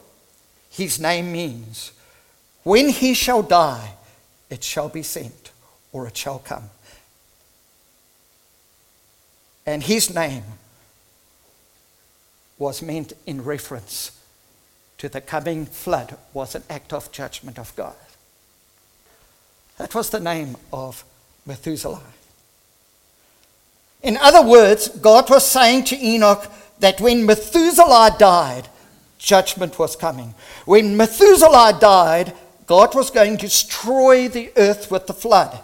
his 0.70 1.00
name 1.00 1.32
means, 1.32 1.92
when 2.64 2.90
he 2.90 3.14
shall 3.14 3.42
die, 3.42 3.94
it 4.50 4.64
shall 4.64 4.90
be 4.90 5.04
sent, 5.04 5.52
or 5.92 6.08
it 6.08 6.18
shall 6.18 6.40
come. 6.40 6.70
And 9.66 9.84
his 9.84 10.14
name 10.14 10.44
was 12.62 12.84
meant 12.84 13.12
in 13.26 13.44
reference 13.44 14.12
to 15.00 15.10
the 15.10 15.20
coming 15.20 15.66
flood 15.66 16.16
was 16.32 16.54
an 16.54 16.62
act 16.70 16.94
of 16.94 17.12
judgment 17.12 17.58
of 17.58 17.76
God. 17.76 17.96
That 19.80 19.96
was 19.96 20.12
the 20.12 20.20
name 20.20 20.56
of 20.72 21.04
Methuselah. 21.48 22.04
In 24.04 24.16
other 24.18 24.48
words, 24.48 24.90
God 24.90 25.28
was 25.28 25.44
saying 25.44 25.86
to 25.86 25.98
Enoch 25.98 26.46
that 26.80 27.02
when 27.02 27.26
Methuselah 27.26 28.16
died, 28.20 28.68
judgment 29.18 29.80
was 29.80 29.96
coming. 29.96 30.36
When 30.66 30.96
Methuselah 30.96 31.80
died, 31.82 32.32
God 32.68 32.94
was 32.94 33.10
going 33.10 33.38
to 33.38 33.48
destroy 33.48 34.28
the 34.28 34.52
earth 34.56 34.92
with 34.92 35.08
the 35.08 35.14
flood. 35.16 35.60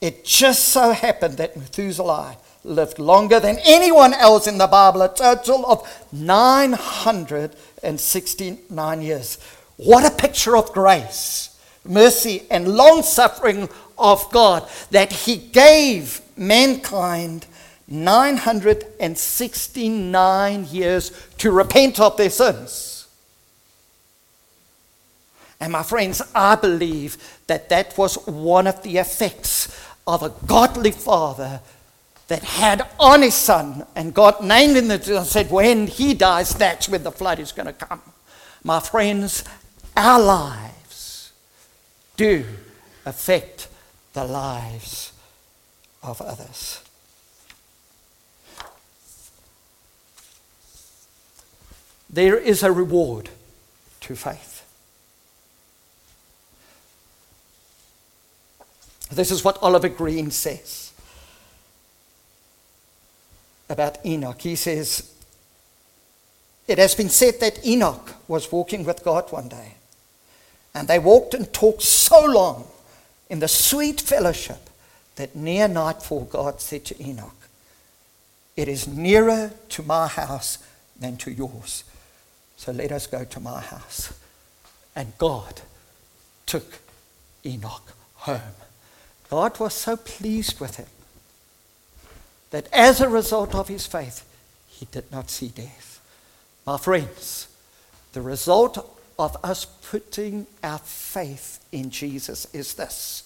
It 0.00 0.24
just 0.24 0.68
so 0.68 0.92
happened 0.92 1.36
that 1.36 1.58
Methuselah 1.58 2.38
lived 2.64 2.98
longer 2.98 3.38
than 3.40 3.58
anyone 3.64 4.12
else 4.14 4.46
in 4.46 4.56
the 4.58 4.66
Bible, 4.66 5.00
a 5.02 5.14
total 5.14 5.64
of 5.66 5.86
969 6.12 9.02
years. 9.02 9.38
What 9.76 10.04
a 10.04 10.10
picture 10.10 10.56
of 10.56 10.72
grace, 10.72 11.56
mercy, 11.84 12.42
and 12.50 12.74
long 12.74 13.02
suffering 13.02 13.68
of 13.96 14.28
God 14.30 14.68
that 14.90 15.12
He 15.12 15.36
gave 15.36 16.20
mankind 16.36 17.46
969 17.86 20.64
years 20.66 21.12
to 21.38 21.50
repent 21.50 21.98
of 22.00 22.16
their 22.16 22.30
sins. 22.30 23.06
And 25.60 25.72
my 25.72 25.82
friends, 25.82 26.22
I 26.34 26.54
believe 26.54 27.16
that 27.46 27.68
that 27.70 27.96
was 27.98 28.14
one 28.26 28.66
of 28.66 28.82
the 28.82 28.98
effects 28.98 29.74
of 30.06 30.22
a 30.22 30.32
godly 30.46 30.92
father 30.92 31.60
that 32.28 32.44
had 32.44 32.86
on 33.00 33.22
his 33.22 33.34
son, 33.34 33.86
and 33.96 34.14
God 34.14 34.42
named 34.42 34.76
him 34.76 34.90
and 34.90 35.26
said, 35.26 35.50
when 35.50 35.86
he 35.86 36.14
dies, 36.14 36.54
that's 36.54 36.88
when 36.88 37.02
the 37.02 37.10
flood 37.10 37.40
is 37.40 37.52
going 37.52 37.66
to 37.66 37.72
come. 37.72 38.02
My 38.62 38.80
friends, 38.80 39.44
our 39.96 40.20
lives 40.20 41.32
do 42.16 42.44
affect 43.06 43.68
the 44.12 44.24
lives 44.24 45.12
of 46.02 46.20
others. 46.20 46.82
There 52.10 52.36
is 52.36 52.62
a 52.62 52.72
reward 52.72 53.30
to 54.02 54.14
faith. 54.16 54.64
This 59.10 59.30
is 59.30 59.42
what 59.42 59.58
Oliver 59.62 59.88
Greene 59.88 60.30
says 60.30 60.87
about 63.68 64.04
Enoch. 64.04 64.40
He 64.40 64.56
says, 64.56 65.12
It 66.66 66.78
has 66.78 66.94
been 66.94 67.08
said 67.08 67.40
that 67.40 67.64
Enoch 67.66 68.14
was 68.26 68.50
walking 68.50 68.84
with 68.84 69.04
God 69.04 69.30
one 69.30 69.48
day, 69.48 69.74
and 70.74 70.88
they 70.88 70.98
walked 70.98 71.34
and 71.34 71.52
talked 71.52 71.82
so 71.82 72.24
long 72.24 72.66
in 73.28 73.40
the 73.40 73.48
sweet 73.48 74.00
fellowship 74.00 74.70
that 75.16 75.36
near 75.36 75.68
nightfall 75.68 76.24
God 76.24 76.60
said 76.60 76.84
to 76.86 77.02
Enoch, 77.02 77.48
It 78.56 78.68
is 78.68 78.88
nearer 78.88 79.52
to 79.70 79.82
my 79.82 80.08
house 80.08 80.58
than 80.98 81.16
to 81.18 81.30
yours. 81.30 81.84
So 82.56 82.72
let 82.72 82.90
us 82.90 83.06
go 83.06 83.24
to 83.24 83.40
my 83.40 83.60
house. 83.60 84.12
And 84.96 85.16
God 85.18 85.60
took 86.46 86.80
Enoch 87.44 87.94
home. 88.14 88.40
God 89.30 89.60
was 89.60 89.74
so 89.74 89.96
pleased 89.96 90.58
with 90.58 90.76
him 90.76 90.86
that 92.50 92.68
as 92.72 93.00
a 93.00 93.08
result 93.08 93.54
of 93.54 93.68
his 93.68 93.86
faith, 93.86 94.24
he 94.68 94.86
did 94.90 95.10
not 95.10 95.30
see 95.30 95.48
death. 95.48 96.00
My 96.66 96.78
friends, 96.78 97.48
the 98.12 98.22
result 98.22 98.78
of 99.18 99.36
us 99.42 99.64
putting 99.64 100.46
our 100.62 100.78
faith 100.78 101.64
in 101.72 101.90
Jesus 101.90 102.46
is 102.54 102.74
this 102.74 103.24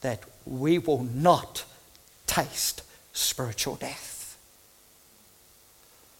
that 0.00 0.22
we 0.46 0.78
will 0.78 1.02
not 1.02 1.64
taste 2.26 2.82
spiritual 3.12 3.74
death. 3.74 4.38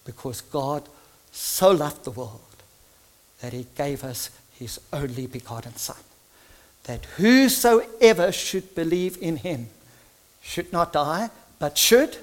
Because 0.04 0.40
God 0.40 0.88
so 1.30 1.70
loved 1.70 2.04
the 2.04 2.10
world 2.10 2.40
that 3.40 3.52
he 3.52 3.66
gave 3.76 4.02
us 4.02 4.30
his 4.58 4.80
only 4.92 5.28
begotten 5.28 5.76
Son, 5.76 5.96
that 6.84 7.04
whosoever 7.16 8.32
should 8.32 8.74
believe 8.74 9.16
in 9.20 9.36
him 9.36 9.68
should 10.42 10.72
not 10.72 10.92
die, 10.92 11.30
but 11.58 11.76
should 11.76 12.18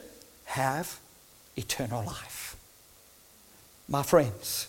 have 0.46 1.00
eternal 1.58 2.04
life. 2.04 2.56
My 3.88 4.04
friends, 4.04 4.68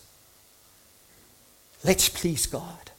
let's 1.84 2.08
please 2.08 2.46
God 2.46 2.90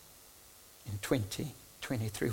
in 0.86 0.97
2023. 1.01 2.26